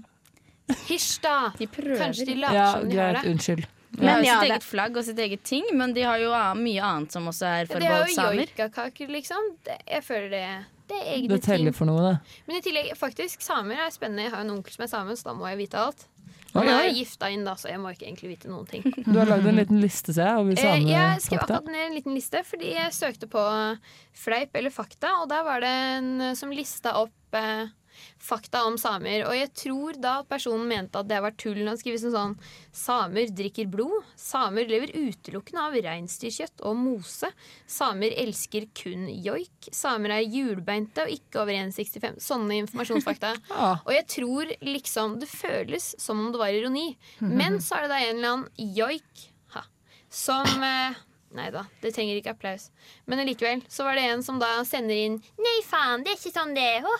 [0.88, 1.36] Hysj, da!
[1.58, 1.98] De prøver.
[2.00, 3.30] Kanskje de later Ja, som de har gjør det.
[3.34, 3.66] unnskyld.
[3.94, 6.82] De har jo sitt eget flagg og sitt eget ting, men de har jo mye
[6.82, 8.40] annet som også er Det er forbeholdt jo samer.
[8.42, 9.50] joikakaker, liksom.
[9.64, 10.46] Det, jeg føler det
[10.88, 11.74] Det er egne Det teller ting.
[11.78, 12.40] for noe, det.
[12.48, 14.24] Men i tillegg, faktisk, samer er spennende.
[14.26, 16.08] Jeg har jo en onkel som er same, så da må jeg vite alt.
[16.54, 18.82] Han er gifta inn, da, så jeg må ikke egentlig vite noen ting.
[19.06, 20.90] Du har lagd en liten liste, ser jeg, over samefakta.
[20.90, 23.42] Jeg skrev akkurat ned en liten liste, fordi jeg søkte på
[24.14, 27.66] fleip eller fakta, og der var det en eh, som lista opp eh,
[28.22, 29.24] fakta om samer.
[29.28, 32.14] Og jeg tror da at personen mente at det var tull når han skriver som
[32.14, 32.36] sånn
[32.74, 34.02] Samer drikker blod.
[34.18, 37.30] Samer lever utelukkende av reinsdyrkjøtt og mose.
[37.70, 39.70] Samer elsker kun joik.
[39.70, 42.20] Samer er hjulbeinte og ikke over 1,65.
[42.24, 43.34] Sånne informasjonsfakta.
[43.54, 43.76] Ja.
[43.86, 46.96] Og jeg tror liksom Det føles som om det var ironi.
[47.20, 49.62] Men så er det da en eller annen joik ha,
[50.10, 50.96] som eh,
[51.34, 52.68] Nei da, det trenger ikke applaus.
[53.10, 56.30] Men likevel så var det en som da sender inn Nei, faen, det er ikke
[56.36, 56.92] sånn det ho.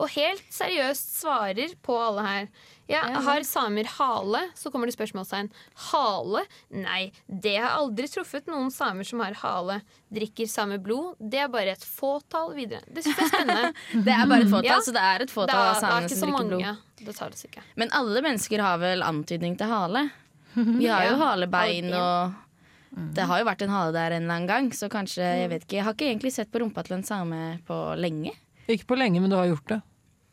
[0.00, 2.48] Og helt seriøst svarer på alle her.
[2.88, 4.40] Ja, Har samer hale?
[4.56, 5.50] Så kommer det spørsmålstegn.
[5.90, 6.46] Hale?
[6.72, 9.82] Nei, det har aldri truffet noen samer som har hale.
[10.08, 11.18] Drikker samer blod?
[11.20, 12.80] Det er bare et fåtall videre.
[12.88, 13.74] Det synes jeg er spennende.
[14.08, 14.80] Det er bare et fåtall, Ja.
[14.80, 16.56] så det er et fåtall av det er samene som så mange.
[16.64, 17.04] blod.
[17.04, 17.66] Det tar det ikke.
[17.76, 20.06] Men alle mennesker har vel antydning til hale.
[20.56, 22.47] Vi har jo halebein halebein.
[22.94, 25.50] Og Det har jo vært en hale der en eller annen gang, så kanskje Jeg
[25.52, 28.32] vet ikke, jeg har ikke egentlig sett på rumpa til en same på lenge
[28.68, 29.80] Ikke på lenge, men du har gjort det.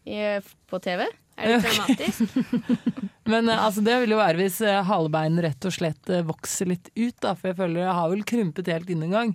[0.06, 0.20] i,
[0.70, 1.08] på TV.
[1.36, 2.22] Er det traumatisk?
[3.26, 6.70] Men eh, altså, det vil jo være hvis eh, halebein rett og slett eh, vokser
[6.70, 7.34] litt ut, da.
[7.34, 9.34] For jeg føler jeg har vel krympet helt inn en gang.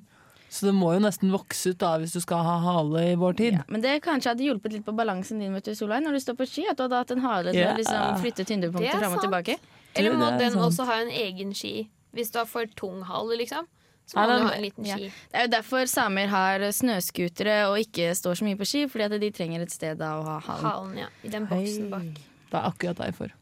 [0.50, 3.37] Så det må jo nesten vokse ut da hvis du skal ha hale i vår
[3.38, 3.59] tid.
[3.61, 6.22] Ja, men det kanskje hadde hjulpet litt på balansen din vet du, Solveig, når du
[6.24, 6.64] står på ski.
[6.70, 7.76] At du hadde hatt en hale som yeah.
[7.78, 9.59] liksom flyttet tyngdepunktet fram og tilbake.
[9.98, 10.64] Eller må den sant.
[10.66, 11.74] også ha en egen ski?
[12.16, 13.68] Hvis du har for tung hale, liksom.
[14.11, 14.96] Så må må da, du ha en liten ja.
[14.99, 15.11] ski.
[15.31, 19.07] Det er jo derfor samer har snøscootere og ikke står så mye på ski, fordi
[19.07, 20.66] at de trenger et sted da å ha halen.
[20.66, 21.11] Halen, ja.
[21.23, 22.18] I den boksen bak.
[22.51, 23.37] Det er akkurat derfor.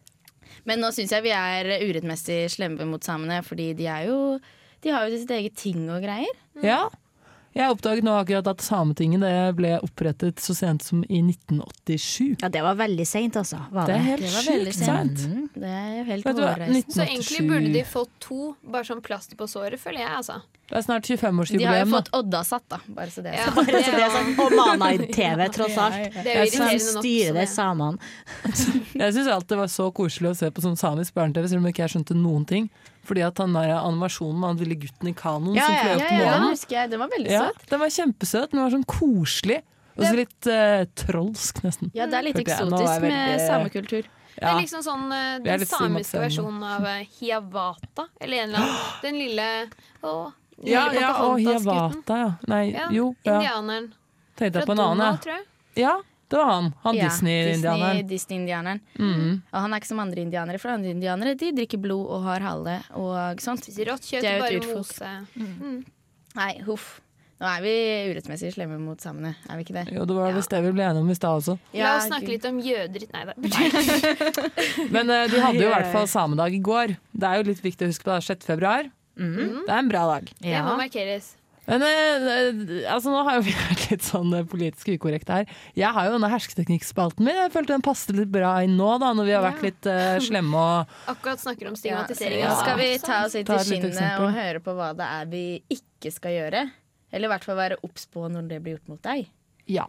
[0.69, 4.19] Men nå syns jeg vi er urettmessig slemme mot samene, fordi de er jo
[4.85, 6.37] De har jo sitt eget ting og greier.
[6.63, 6.85] Ja.
[7.57, 12.37] Jeg oppdaget nå akkurat at Sametinget det ble opprettet så sent som i 1987.
[12.43, 13.59] Ja, det var veldig seint, altså.
[13.73, 13.97] Var Det det.
[13.97, 15.19] er helt sjukt sent.
[15.25, 15.55] seint.
[15.55, 16.93] Det er helt hårreisende.
[16.95, 20.39] Så egentlig burde de fått to, bare som plaster på såret, føler jeg, altså.
[20.69, 22.79] Det er snart De har jo fått Odda satt, da.
[22.93, 23.67] Bare så det er Ja, sagt.
[23.73, 26.13] det er sånn, Og Mana-TV, tross alt.
[26.23, 27.03] det er jo nok.
[27.03, 27.99] styrer det samene.
[29.01, 31.71] Jeg syns alltid det var så koselig å se på sånn samisk barne-TV, selv om
[31.73, 32.69] ikke jeg skjønte noen ting.
[33.09, 36.03] Fordi at han der animasjonen med han lille gutten i kanoen Ja, som fløy opp
[36.05, 36.51] Ja, ja, den månen.
[36.53, 36.91] husker jeg.
[36.93, 37.67] Den var veldig Ja, søt.
[37.73, 38.51] den var kjempesøt.
[38.53, 39.59] Den var sånn koselig.
[39.99, 41.91] Og så litt uh, trolsk, nesten.
[41.97, 42.37] Ja, det er litt.
[42.39, 44.11] Eksotisk jeg med veldig- samekultur.
[44.39, 48.05] Det er liksom sånn uh, den samiske versjonen av uh, hiawata.
[48.21, 48.85] Eller en eller annen.
[49.03, 49.49] Den lille
[50.07, 50.13] Å,
[50.63, 52.23] den Ja, ja, og Pocahontas-gutten.
[52.23, 52.29] Ja.
[52.47, 52.63] Nei,
[52.95, 53.09] jo.
[53.27, 53.41] Ja.
[53.41, 53.89] Indianeren.
[54.39, 55.39] Tenkte jeg på en annen, ja.
[55.79, 55.97] Ja,
[56.29, 56.71] det var han.
[56.85, 58.09] Han Ja, Disney-indianeren.
[58.09, 59.43] Disney, Disney Mm.
[59.53, 62.41] Og han er ikke som andre indianere, for andre indianere de drikker blod og har
[62.45, 63.65] hale og sånt.
[63.65, 65.13] Spiser rått kjøtt, Det bare mose.
[65.37, 65.85] Mm.
[66.37, 67.01] Nei, huff.
[67.39, 67.73] Nå er vi
[68.11, 69.85] urettmessig slemme mot samene, er vi ikke det?
[69.95, 71.55] Jo, det var visst det vi ble enige om i stad også.
[71.79, 72.33] La oss snakke gud.
[72.35, 73.35] litt om jøder Nei da.
[74.91, 76.97] Men uh, du hadde jo i hvert fall samedag i går.
[77.15, 78.25] Det er jo litt viktig å huske på det.
[78.27, 78.49] 6.
[78.51, 78.91] februar.
[79.19, 80.33] Det er en bra dag.
[80.43, 81.37] Det må markeres.
[81.69, 85.55] Men eh, altså, nå har jo vi vært litt sånn eh, politisk ukorrekte her.
[85.77, 87.37] Jeg har jo denne hersketeknikkspalten min.
[87.37, 90.17] Jeg følte den passet litt bra inn nå, da, når vi har vært litt eh,
[90.25, 92.41] slemme og Akkurat snakker om stigmatisering.
[92.41, 92.59] Ja, ja.
[92.63, 95.43] skal vi ta oss litt til i skinnet og høre på hva det er vi
[95.77, 96.69] ikke skal gjøre.
[97.13, 99.29] Eller i hvert fall være obs på når det blir gjort mot deg.
[99.69, 99.89] Ja.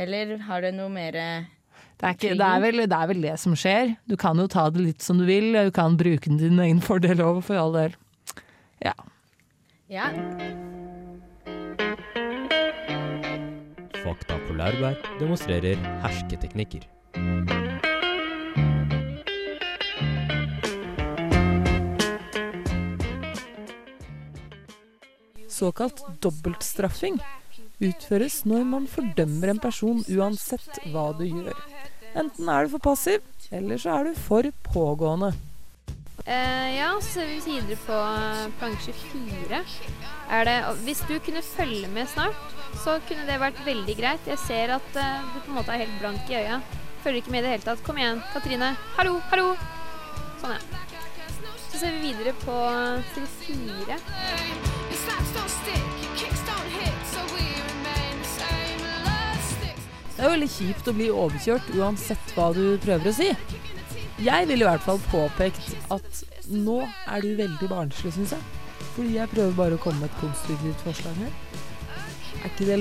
[0.00, 1.28] Eller har du noe mer Det
[2.00, 3.94] er, ikke, det, er vel, det er vel det som skjer.
[4.08, 5.52] Du kan jo ta det litt som du vil.
[5.68, 7.98] Du kan bruke den til din egen fordel òg, for all del.
[8.84, 8.96] Ja.
[9.92, 10.08] Ja.
[14.04, 16.82] Fakta på laurbær demonstrerer hersketeknikker.
[25.48, 27.16] Såkalt dobbeltstraffing
[27.80, 31.56] utføres når man fordømmer en person uansett hva du gjør.
[32.12, 35.32] Enten er du for passiv, eller så er du for pågående.
[36.24, 38.00] Eh, ja, så ser vi videre på
[38.60, 39.64] plansje fire.
[40.30, 44.26] Er det, hvis du kunne følge med snart, så kunne det vært veldig greit.
[44.28, 46.60] Jeg ser at uh, du på en måte er helt blank i øya.
[47.04, 47.84] Følger ikke med i det hele tatt.
[47.86, 48.74] Kom igjen, Katrine.
[48.96, 49.52] Hallo, hallo!
[50.40, 50.84] Sånn, ja.
[51.70, 52.54] Så ser vi videre på
[53.12, 53.98] side fire.
[60.14, 63.32] Det er veldig kjipt å bli overkjørt uansett hva du prøver å si.
[64.22, 66.20] Jeg ville i hvert fall påpekt at
[66.54, 68.44] nå er du veldig barnslig, syns jeg.
[68.94, 71.32] Fordi jeg prøver bare å komme med et konstruktivt forslag her.
[72.44, 72.78] Er ikke det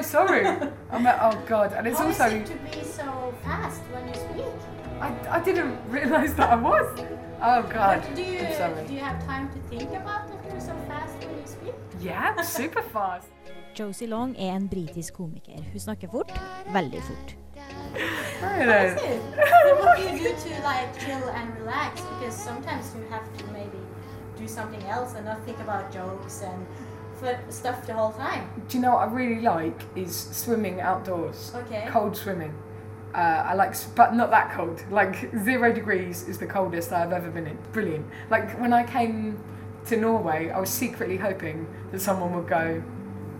[0.00, 0.46] so sorry.
[0.90, 4.08] I'm like, oh god, and it's How also is it to be so fast when
[4.08, 4.54] you speak?
[5.00, 6.86] I, I didn't realise that I was.
[7.42, 8.86] Oh god, But do you I'm sorry.
[8.86, 10.38] do you have time to think about it?
[10.50, 11.74] You're so fast when you speak.
[12.00, 13.28] Yeah, super fast.
[13.74, 15.62] Josie Long er en britisk komiker.
[15.72, 16.32] Hun snakker fort,
[16.72, 17.36] veldig fort.
[18.42, 18.66] Really?
[18.66, 19.22] That's it.
[19.36, 22.00] But what do you do to like chill and relax?
[22.00, 23.78] Because sometimes you have to maybe
[24.38, 26.81] do something else and not think about jokes and f-
[27.48, 28.48] stuff the whole time.
[28.68, 31.52] Do you know what I really like is swimming outdoors.
[31.54, 31.86] Okay.
[31.88, 32.54] Cold swimming.
[33.14, 34.82] Uh, I like, but not that cold.
[34.90, 37.58] Like zero degrees is the coldest I've ever been in.
[37.72, 38.06] Brilliant.
[38.30, 39.38] Like when I came
[39.86, 42.82] to Norway, I was secretly hoping that someone would go,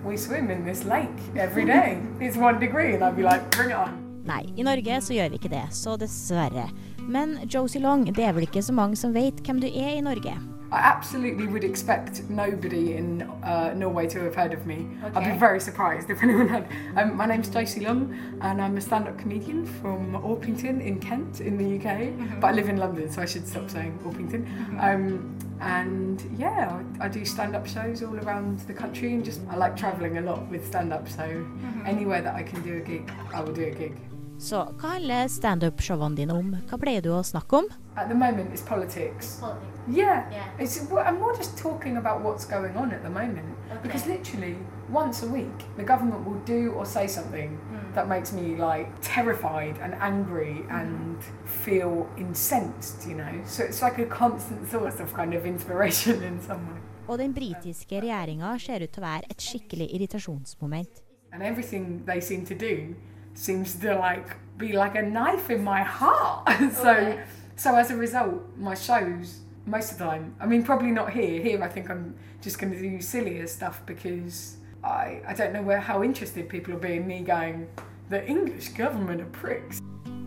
[0.05, 2.03] "We swim in this lake every day.
[2.21, 5.33] it's one degree," and I'd be like, "Bring it on." Nei, i Norge så gjør
[5.33, 6.69] vi ikke det, så dessverre.
[7.01, 10.05] Men Josie Long, det er vel ikke så mange som vet hvem du er i
[10.05, 10.52] Norge?
[10.73, 14.89] I absolutely would expect nobody in uh, Norway to have heard of me.
[15.03, 16.67] I'd be very surprised if anyone had.
[16.97, 21.59] Um, my name's Josie Long, and I'm a stand-up comedian from Orpington in Kent, in
[21.59, 22.41] the UK.
[22.41, 24.83] But I live in London, so I should stop saying Orpington.
[24.83, 29.57] Um, and yeah, I, I do stand-up shows all around the country, and just I
[29.57, 31.07] like travelling a lot with stand-up.
[31.07, 31.47] So
[31.85, 34.01] anywhere that I can do a gig, I will do a gig.
[34.43, 36.49] Så hva handler standup-showene dine om?
[36.67, 37.69] Hva pleier du å snakke om?
[37.97, 39.37] At the moment, it's politics.
[39.41, 39.69] Politics.
[39.89, 40.47] Yeah, Yeah.
[40.59, 43.47] it's I'm more just talking about what's going on at the moment
[43.83, 44.57] because literally
[44.91, 47.95] once a week the government will do or say something Mm.
[47.95, 53.45] that makes me like terrified and angry and feel incensed, you know.
[53.45, 56.81] So it's like a constant source of kind of inspiration in some way.
[57.09, 60.89] Og den britiske regjeringa ser ut til å være et skikkelig irritasjonsmoment.
[61.33, 62.95] And everything they seem to do
[63.35, 66.49] seems to like be like a knife in my heart.
[66.73, 67.21] so Okay.
[67.57, 70.35] so as a result, my shows most of the time.
[70.41, 71.41] I mean, probably not here.
[71.43, 75.63] Here, I think I'm just going to do sillier stuff because I I don't know
[75.63, 77.67] where how interested people will be in me going.
[78.11, 79.79] The English government are pricks.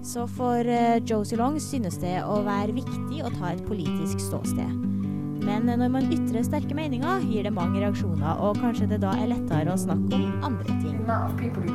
[0.03, 4.94] Så for eh, Josie Long synes det å være viktig å ta et politisk ståsted.
[5.45, 9.29] Men når man ytrer sterke meninger, gir det mange reaksjoner, og kanskje det da er
[9.29, 10.97] lettere å snakke om andre ting.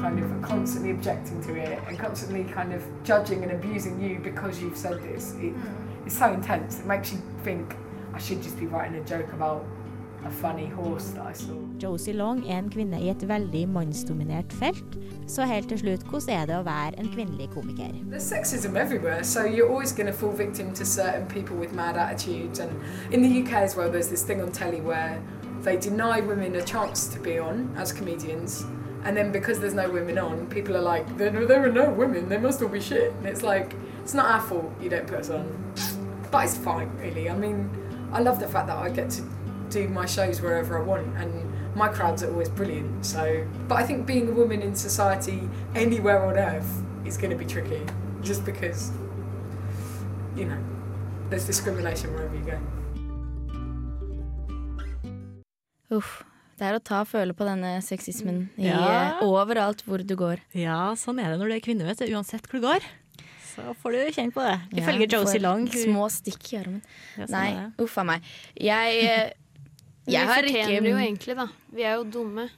[0.00, 4.18] kind of are constantly objecting to it and constantly kind of judging and abusing you
[4.18, 5.52] because you've said this, it,
[6.06, 6.80] it's so intense.
[6.80, 7.76] It makes you think
[8.14, 9.64] I should just be writing a joke about
[10.24, 11.54] a funny horse that I saw.
[11.78, 14.98] Josie Long er en kvinne i et veldig mannsdominert felt.
[15.26, 17.92] Så helt til slutt, hvordan er det å være en kvinnelig komiker?
[18.10, 21.96] There's sexism everywhere, so you're always going to fall victim to certain people with mad
[21.96, 22.60] attitudes.
[22.60, 22.70] And
[23.12, 25.22] in the UK as well, there's this thing on telly where
[25.62, 28.64] they deny women a chance to be on as comedians.
[29.04, 32.28] And then because there's no women on, people are like, there, there are no women,
[32.28, 33.12] they must all be shit.
[33.12, 35.46] And it's like, it's not our fault you don't put us on.
[36.30, 37.30] But it's fine, really.
[37.30, 37.70] I mean,
[38.12, 39.22] I love the fact that I get to
[39.70, 41.30] do my shows wherever I want, and
[41.74, 43.04] my crowds are always brilliant.
[43.06, 46.70] So, but I think being a woman in society anywhere on earth
[47.06, 47.80] is going to be tricky,
[48.22, 48.90] just because
[50.36, 50.58] you know
[51.30, 52.58] there's discrimination wherever you go.
[55.90, 56.22] Uff.
[56.60, 59.16] Det er å ta og føle på denne sexismen i, Ja.
[59.16, 60.42] eh, overalt hvor du går.
[60.52, 62.04] Ja, sånn er det når du er kvinne, vet du.
[62.14, 62.80] Uansett hvor du går.
[63.56, 64.60] Så får du kjenne på det.
[64.82, 65.66] Ifølge ja, Josie Long.
[65.72, 66.82] Små stikk i armen.
[67.16, 68.22] Ja, sånn Nei, uff a meg.
[68.54, 69.32] Jeg, eh,
[70.06, 71.46] jeg har Vi ikke fortjener det jo egentlig, da.
[71.76, 72.48] Vi er jo dumme.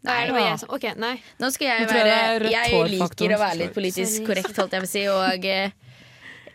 [0.00, 0.20] Da Nei.
[0.20, 1.14] er det bare jeg som OK, nei.
[1.42, 4.92] Nå skal jeg være Jeg liker å være litt politisk korrekt, holdt jeg på å
[4.94, 5.74] si, og eh,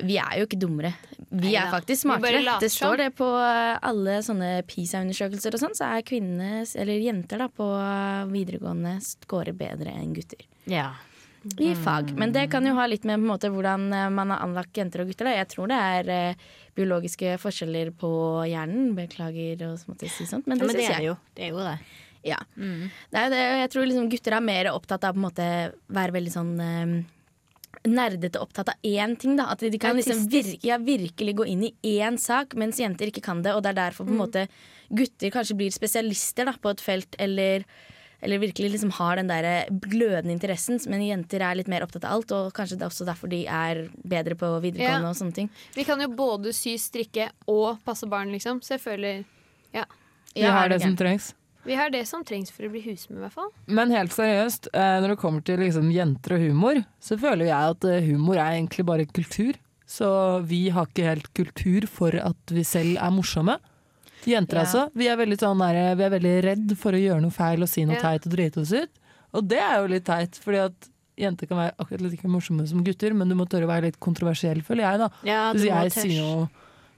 [0.02, 0.96] vi er jo ikke dummere.
[1.36, 2.58] Vi er faktisk smartere.
[2.62, 7.44] Det står det på eh, alle sånne PISA-undersøkelser og sånn, så er kvinner, eller jenter
[7.46, 7.68] da, på
[8.32, 10.48] videregående scorer bedre enn gutter.
[10.72, 10.90] Ja.
[11.62, 12.16] I fag.
[12.18, 14.78] Men det kan jo ha litt med på en måte, hvordan eh, man har anlagt
[14.78, 15.30] jenter og gutter.
[15.30, 15.36] Da.
[15.38, 18.10] Jeg tror det er eh, biologiske forskjeller på
[18.50, 18.94] hjernen.
[18.98, 21.18] Beklager å måtte si sånt, men Ja, men det er det jo.
[21.36, 21.78] Det er jo det.
[22.26, 22.40] Ja.
[22.58, 26.54] Det er det, jeg tror liksom gutter er mer opptatt av å være veldig sånn
[26.60, 26.96] eh,
[27.86, 29.36] nerdete opptatt av én ting.
[29.38, 29.52] Da.
[29.54, 33.24] At de kan liksom vir ja, virkelig gå inn i én sak, mens jenter ikke
[33.26, 33.54] kan det.
[33.54, 34.24] Og det er derfor på en Mm.
[34.26, 34.48] måte
[34.90, 37.64] gutter kanskje blir spesialister da, på et felt, eller,
[38.26, 39.48] eller virkelig liksom har den der
[39.86, 40.80] glødende interessen.
[40.92, 43.44] Men jenter er litt mer opptatt av alt, og kanskje det er også derfor de
[43.46, 45.14] er bedre på videregående Ja.
[45.14, 45.50] og sånne ting.
[45.78, 48.62] Vi kan jo både sy, strikke og passe barn, liksom.
[48.66, 49.24] Så jeg føler
[49.74, 49.86] Ja.
[50.36, 51.34] Vi har det som trengs.
[51.66, 53.50] Vi har det som trengs for å bli husmor, i hvert fall.
[53.68, 57.72] Men helt seriøst, eh, når det kommer til liksom jenter og humor, så føler jeg
[57.72, 59.56] at eh, humor er egentlig bare kultur.
[59.88, 63.58] Så vi har ikke helt kultur for at vi selv er morsomme.
[64.26, 64.64] Jenter Ja.
[64.66, 64.90] altså.
[64.96, 67.70] Vi er veldig sånn der, vi er veldig redd for å gjøre noe feil og
[67.70, 68.02] si noe Ja.
[68.02, 68.90] teit og drite oss ut.
[69.34, 72.84] Og det er jo litt teit, fordi at jenter kan være akkurat like morsomme som
[72.84, 75.10] gutter, men du må tørre å være litt kontroversiell, føler jeg da.
[75.24, 76.50] Ja, hvis, jeg sier noe,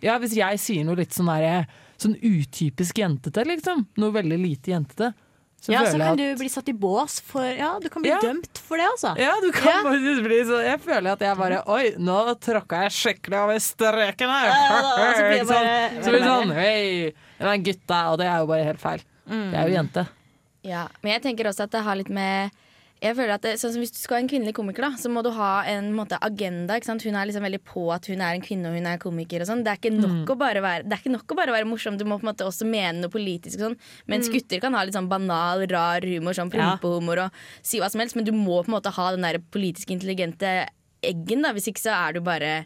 [0.02, 1.68] ja, hvis jeg sier noe litt sånn derre
[1.98, 3.88] Sånn utypisk jentete, liksom.
[3.98, 5.16] Noe veldig lite jentete.
[5.60, 8.12] Så ja, så kan at- du bli satt i bås for Ja, du kan bli
[8.12, 8.20] Ja.
[8.22, 9.16] dømt for det, altså.
[9.18, 12.92] Ja, du kan faktisk bli så Jeg føler at jeg bare Oi, nå tråkka jeg
[12.94, 14.48] skikkelig over streken her!
[14.54, 18.18] Ja, da, så blir det sånn, så blir det sånn Hei, jeg er gutta, og
[18.22, 19.02] det er jo bare helt feil.
[19.28, 20.08] Jeg er jo jente.
[20.64, 22.52] Ja, Men jeg tenker også at det har litt med
[23.02, 25.10] jeg føler at det, sånn som Hvis du skal ha en kvinnelig komiker, da, så
[25.14, 26.80] må du ha en måte, agenda.
[26.82, 29.44] Hun er liksom veldig på at hun er en kvinne og hun er komiker.
[29.44, 29.64] Og sånn.
[29.64, 31.98] det, er ikke nok å bare være, det er ikke nok å bare være morsom,
[31.98, 33.60] du må på en måte også mene noe politisk.
[33.62, 33.78] Og sånn.
[34.08, 34.34] Mens Mm.
[34.34, 36.78] gutter kan ha litt sånn banal, rar humor, sånn Ja.
[36.82, 37.32] og
[37.62, 38.16] si hva som helst.
[38.16, 40.68] Men du må på en måte ha den der politisk intelligente
[41.04, 41.44] eggen.
[41.44, 42.66] da Hvis ikke så er du bare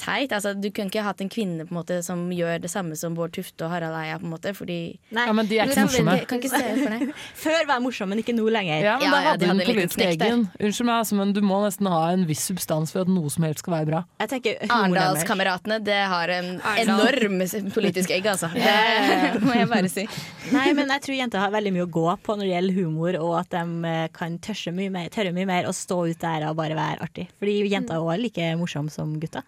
[0.00, 0.32] teit.
[0.32, 3.14] Altså, du kunne ikke hatt en kvinne på en måte som gjør det samme som
[3.18, 4.16] Bård Tufte og Harald Eia.
[4.18, 4.78] på en måte Fordi
[5.14, 5.26] Nei.
[5.28, 6.14] Ja, men de er ikke morsomme.
[6.30, 7.12] Kan ikke se for deg.
[7.44, 8.80] Før var jeg morsom, men ikke nå lenger.
[8.86, 10.26] Ja, men Ja, da ja, hadde de du hadde den en liten politiske knekk der.
[10.32, 10.44] eggen.
[10.70, 13.46] Unnskyld meg, altså, men du må nesten ha en viss substans for at noe som
[13.46, 14.02] helst skal være bra.
[14.24, 14.58] Jeg tenker.
[14.70, 17.06] Arendalskameratene det har en Arndal.
[17.14, 18.50] enorm politisk egg, altså.
[18.54, 20.06] Det må jeg bare si.
[20.54, 23.18] Nei, men jeg tror jenter har veldig mye å gå på når det gjelder humor,
[23.22, 26.48] og at de eh, kan tørre mye mer, tørre mye mer og stå ut der
[26.50, 27.28] og bare være artig.
[27.40, 29.44] Fordi jenter er òg like morsomme som gutta.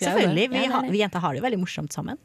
[0.00, 0.10] Ja.
[0.10, 0.46] Selvfølgelig.
[0.50, 0.92] Vi, Ja, det.
[0.92, 2.18] vi jenter har det jo veldig morsomt sammen.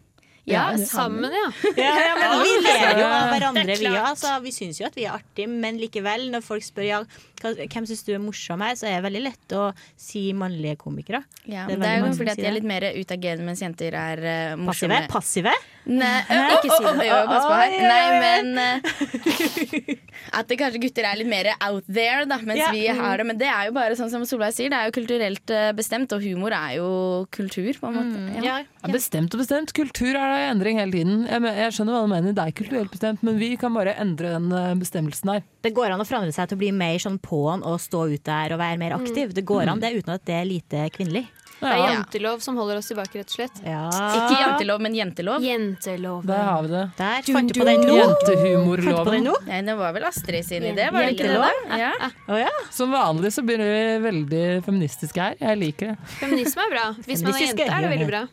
[0.49, 1.49] Ja, Sammen, ja.
[1.78, 3.97] Ja, men vi ler jo av hverandre, er vi òg.
[4.01, 7.01] Altså, vi syns jo at vi er artige, men likevel, når folk spør ja,
[7.42, 9.70] hvem syns du er morsom her, så er det veldig lett å
[10.00, 11.24] si mannlige komikere.
[11.46, 13.96] Ja, Det er det er jo fordi at de er litt mer utagerende, mens jenter
[13.98, 14.24] er
[14.54, 15.02] uh, morsomme.
[15.12, 15.54] Passive?
[15.90, 16.40] Nei, Hæ?
[16.60, 17.06] ikke si det.
[17.08, 17.76] Jo, pass på her.
[17.90, 22.70] Nei, men uh, At det kanskje gutter er litt mer out there, da, mens Ja.
[22.76, 23.26] vi har det.
[23.26, 26.12] Men det er jo bare sånn som Solveig sier, det er jo kulturelt eh, bestemt,
[26.14, 26.90] og humor er jo
[27.34, 28.44] kultur, på en måte.
[28.44, 28.60] Ja.
[28.60, 29.74] Ja, bestemt og bestemt.
[29.74, 31.24] Kultur er da i endring hele tiden.
[31.30, 34.36] Jeg, jeg skjønner hva du mener, det er kulturelt bestemt, men vi kan bare endre
[34.36, 35.44] den bestemmelsen her.
[35.62, 38.24] Det går an å forandre seg til å bli mer sånn på'n og stå ut
[38.24, 39.34] der og være mer aktiv.
[39.36, 41.26] Det går an det uten at det er lite kvinnelig.
[41.60, 43.57] Det er jantelov som holder oss tilbake, rett og slett.
[43.60, 45.43] Ikke jantelov, men jentelov.
[45.43, 46.22] Jentelov.
[46.30, 46.84] Der har vi det.
[46.95, 47.97] Der fant du på den nå.
[47.97, 49.28] Jentehumorloven.
[49.49, 51.34] Nei, det var vel Astrid sin idé, var det ikke det?
[51.36, 51.66] Jentelov?
[51.68, 51.80] da?
[51.82, 52.12] Ja.
[52.30, 52.53] Oh, ja.
[52.72, 55.36] Som vanlig så blir vi veldig feministiske her.
[55.41, 56.14] Jeg liker det.
[56.22, 56.86] Feminisme er bra.
[57.03, 58.24] Hvis man er jente, er det veldig bra.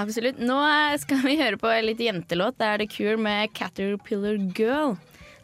[0.00, 0.40] Absolutt.
[0.40, 0.56] Nå
[1.04, 2.56] skal vi høre på litt jentelåt.
[2.56, 4.96] Det er The Cure med Caterpillar Girl.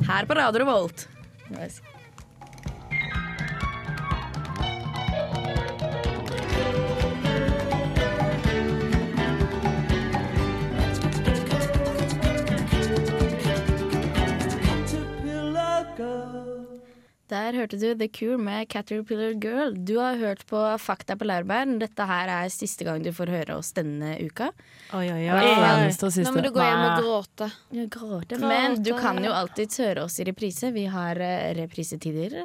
[0.08, 1.08] Her på Radio Revolt.
[17.32, 19.72] Der hørte du The Cure med Caterpillar Girl.
[19.72, 21.64] Du har hørt på Fakta på laurbær.
[21.80, 24.50] Dette her er siste gang du får høre oss denne uka.
[24.92, 25.44] Oi, oi, oi.
[25.46, 27.48] eneste og Nå må du gå hjem og gråte.
[27.72, 28.36] Ja, gråte.
[28.42, 30.74] Men du kan jo alltids høre oss i reprise.
[30.76, 32.36] Vi har eh, reprisetider.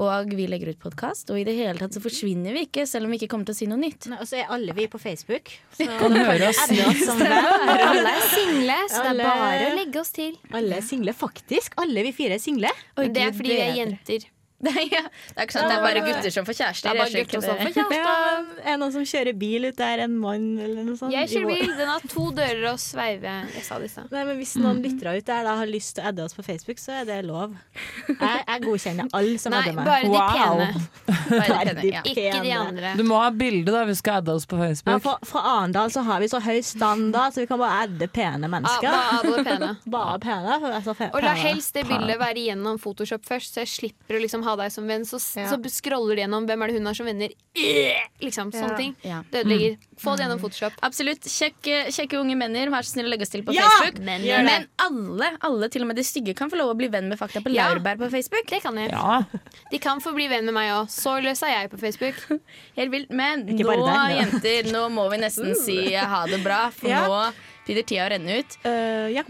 [0.00, 1.28] Og vi legger ut podkast.
[1.34, 3.58] Og i det hele tatt så forsvinner vi ikke, selv om vi ikke kommer til
[3.58, 4.08] å si noe nytt.
[4.16, 5.52] Og så er alle vi på Facebook.
[5.76, 6.62] Så Kan høre oss.
[6.72, 10.34] Alle er single, så det er bare å legge oss til.
[10.56, 11.76] Alle er single, faktisk.
[11.82, 12.72] Alle vi fire er single.
[12.96, 14.21] Oi, det er fordi vi er jenter.
[14.66, 15.00] Nei, ja.
[15.34, 16.86] Det er ikke at det er bare gutter som får kjærester.
[16.86, 18.00] Det er bare gutter som får kjæreste.
[18.62, 21.12] Ja, er noen som kjører bil ute der, en mann eller noe sånt?
[21.14, 21.72] Jeg kjører bil.
[21.78, 23.32] Den har to dører og sveive.
[23.56, 24.12] Jeg sa det i stad.
[24.14, 26.44] Nei, men Hvis noen lyttere ut der da har lyst til å adde oss på
[26.46, 27.56] Facebook, så er det lov.
[28.08, 29.86] Jeg, jeg godkjenner alle som adder meg.
[29.90, 30.30] bare de Wow.
[30.32, 30.68] pene.
[31.32, 32.02] Bare de pene, ja.
[32.12, 32.94] Ikke de andre.
[32.98, 35.02] Du må ha bilde da, hvis vi skal adde oss på Ja, Facebook.
[35.04, 38.46] fra, fra Arendal så har vi så høy standard, så vi kan bare adde pene
[38.46, 38.88] Ja, mennesker.
[38.88, 39.70] bare alle pene.
[39.92, 41.10] Bare pene.
[41.12, 44.51] Og la helst det bildet være gjennom Photoshop først, så jeg slipper å liksom ha
[44.56, 45.04] deg som venn.
[45.04, 45.48] Så, Ja.
[45.50, 47.30] så scroller de gjennom hvem er det hun har som venner.
[47.56, 48.94] Øh, Liksom, sånne ting.
[49.02, 49.22] Ja.
[49.30, 49.76] Det ødelegger.
[49.98, 50.72] Få det gjennom Photoshop.
[50.82, 51.22] Absolutt.
[51.26, 53.66] Kjekke, kjekke unge menner, vær så snill å legge oss til på Ja!
[53.80, 53.98] Facebook.
[54.04, 54.22] Men.
[54.46, 57.18] Men alle, alle, til og med de stygge, kan få lov å bli venn med
[57.18, 57.68] Fakta på Ja.
[57.74, 58.46] laurbær på Facebook.
[58.48, 58.90] Det kan jeg.
[58.90, 59.22] Ja.
[59.70, 60.86] De kan få bli venn med meg òg.
[60.88, 62.14] Så løs er jeg på Facebook.
[62.76, 63.10] Helt vilt.
[63.10, 66.70] Men nå, der, jenter, nå må vi nesten si ha det bra.
[66.70, 67.06] For Ja.
[67.08, 67.32] nå
[67.66, 68.54] Begynner tida å renne ut.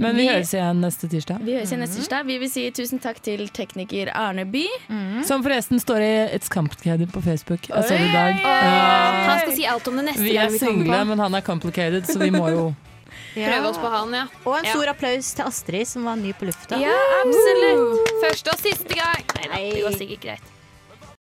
[0.00, 1.42] Men vi høres igjen neste tirsdag.
[1.44, 2.22] Vi høres igjen neste tirsdag.
[2.30, 4.62] Vi vil si tusen takk til tekniker Arne By.
[5.28, 7.68] Som forresten står i It's Complicated på Facebook.
[7.68, 8.40] Jeg så det i dag.
[8.40, 11.10] Uh, Han skal si alt om det neste Vi gang er vi kommer single, på.
[11.12, 12.64] men han er complicated, så vi må jo
[13.36, 14.24] Prøve oss på han, ja.
[14.44, 14.72] Og en Ja.
[14.72, 16.76] stor applaus til Astrid, som var ny på lufta.
[16.80, 18.10] Ja, absolutt.
[18.24, 19.24] Første og siste gang.
[19.52, 20.51] Nei, det går sikkert greit.